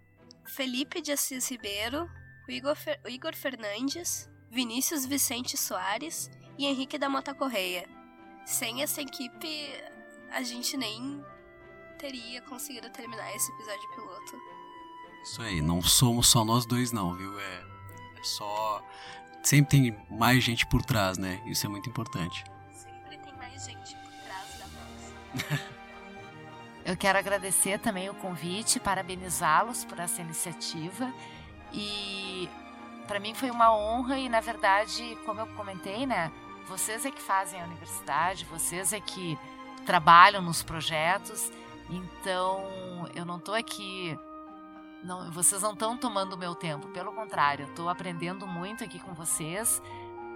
[0.48, 2.10] Felipe de Assis Ribeiro,
[2.48, 7.88] o Igor, Fer o Igor Fernandes, Vinícius Vicente Soares e Henrique da Mota Correia.
[8.46, 9.70] Sem essa equipe,
[10.32, 11.24] a gente nem
[11.98, 14.38] teria conseguido terminar esse episódio piloto.
[15.24, 17.40] Isso aí, não somos só nós dois não, viu?
[17.40, 17.66] É,
[18.20, 18.84] é só...
[19.46, 21.40] Sempre tem mais gente por trás, né?
[21.46, 22.44] Isso é muito importante.
[22.74, 25.62] Sempre tem mais gente por trás da voz.
[26.84, 31.14] Eu quero agradecer também o convite, parabenizá-los por essa iniciativa
[31.72, 32.50] e
[33.08, 36.32] para mim foi uma honra e na verdade, como eu comentei, né,
[36.68, 39.36] vocês é que fazem a universidade, vocês é que
[39.84, 41.52] trabalham nos projetos.
[41.90, 44.16] Então, eu não estou aqui
[45.06, 49.14] não, vocês não estão tomando o meu tempo, pelo contrário, estou aprendendo muito aqui com
[49.14, 49.82] vocês.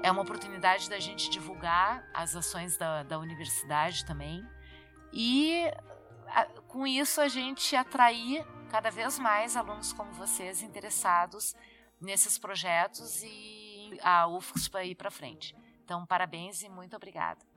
[0.03, 4.47] É uma oportunidade da gente divulgar as ações da, da universidade também.
[5.11, 5.63] E
[6.27, 11.55] a, com isso a gente atrair cada vez mais alunos como vocês interessados
[11.99, 15.55] nesses projetos e a UFSPA ir para frente.
[15.83, 17.48] Então, parabéns e muito obrigada.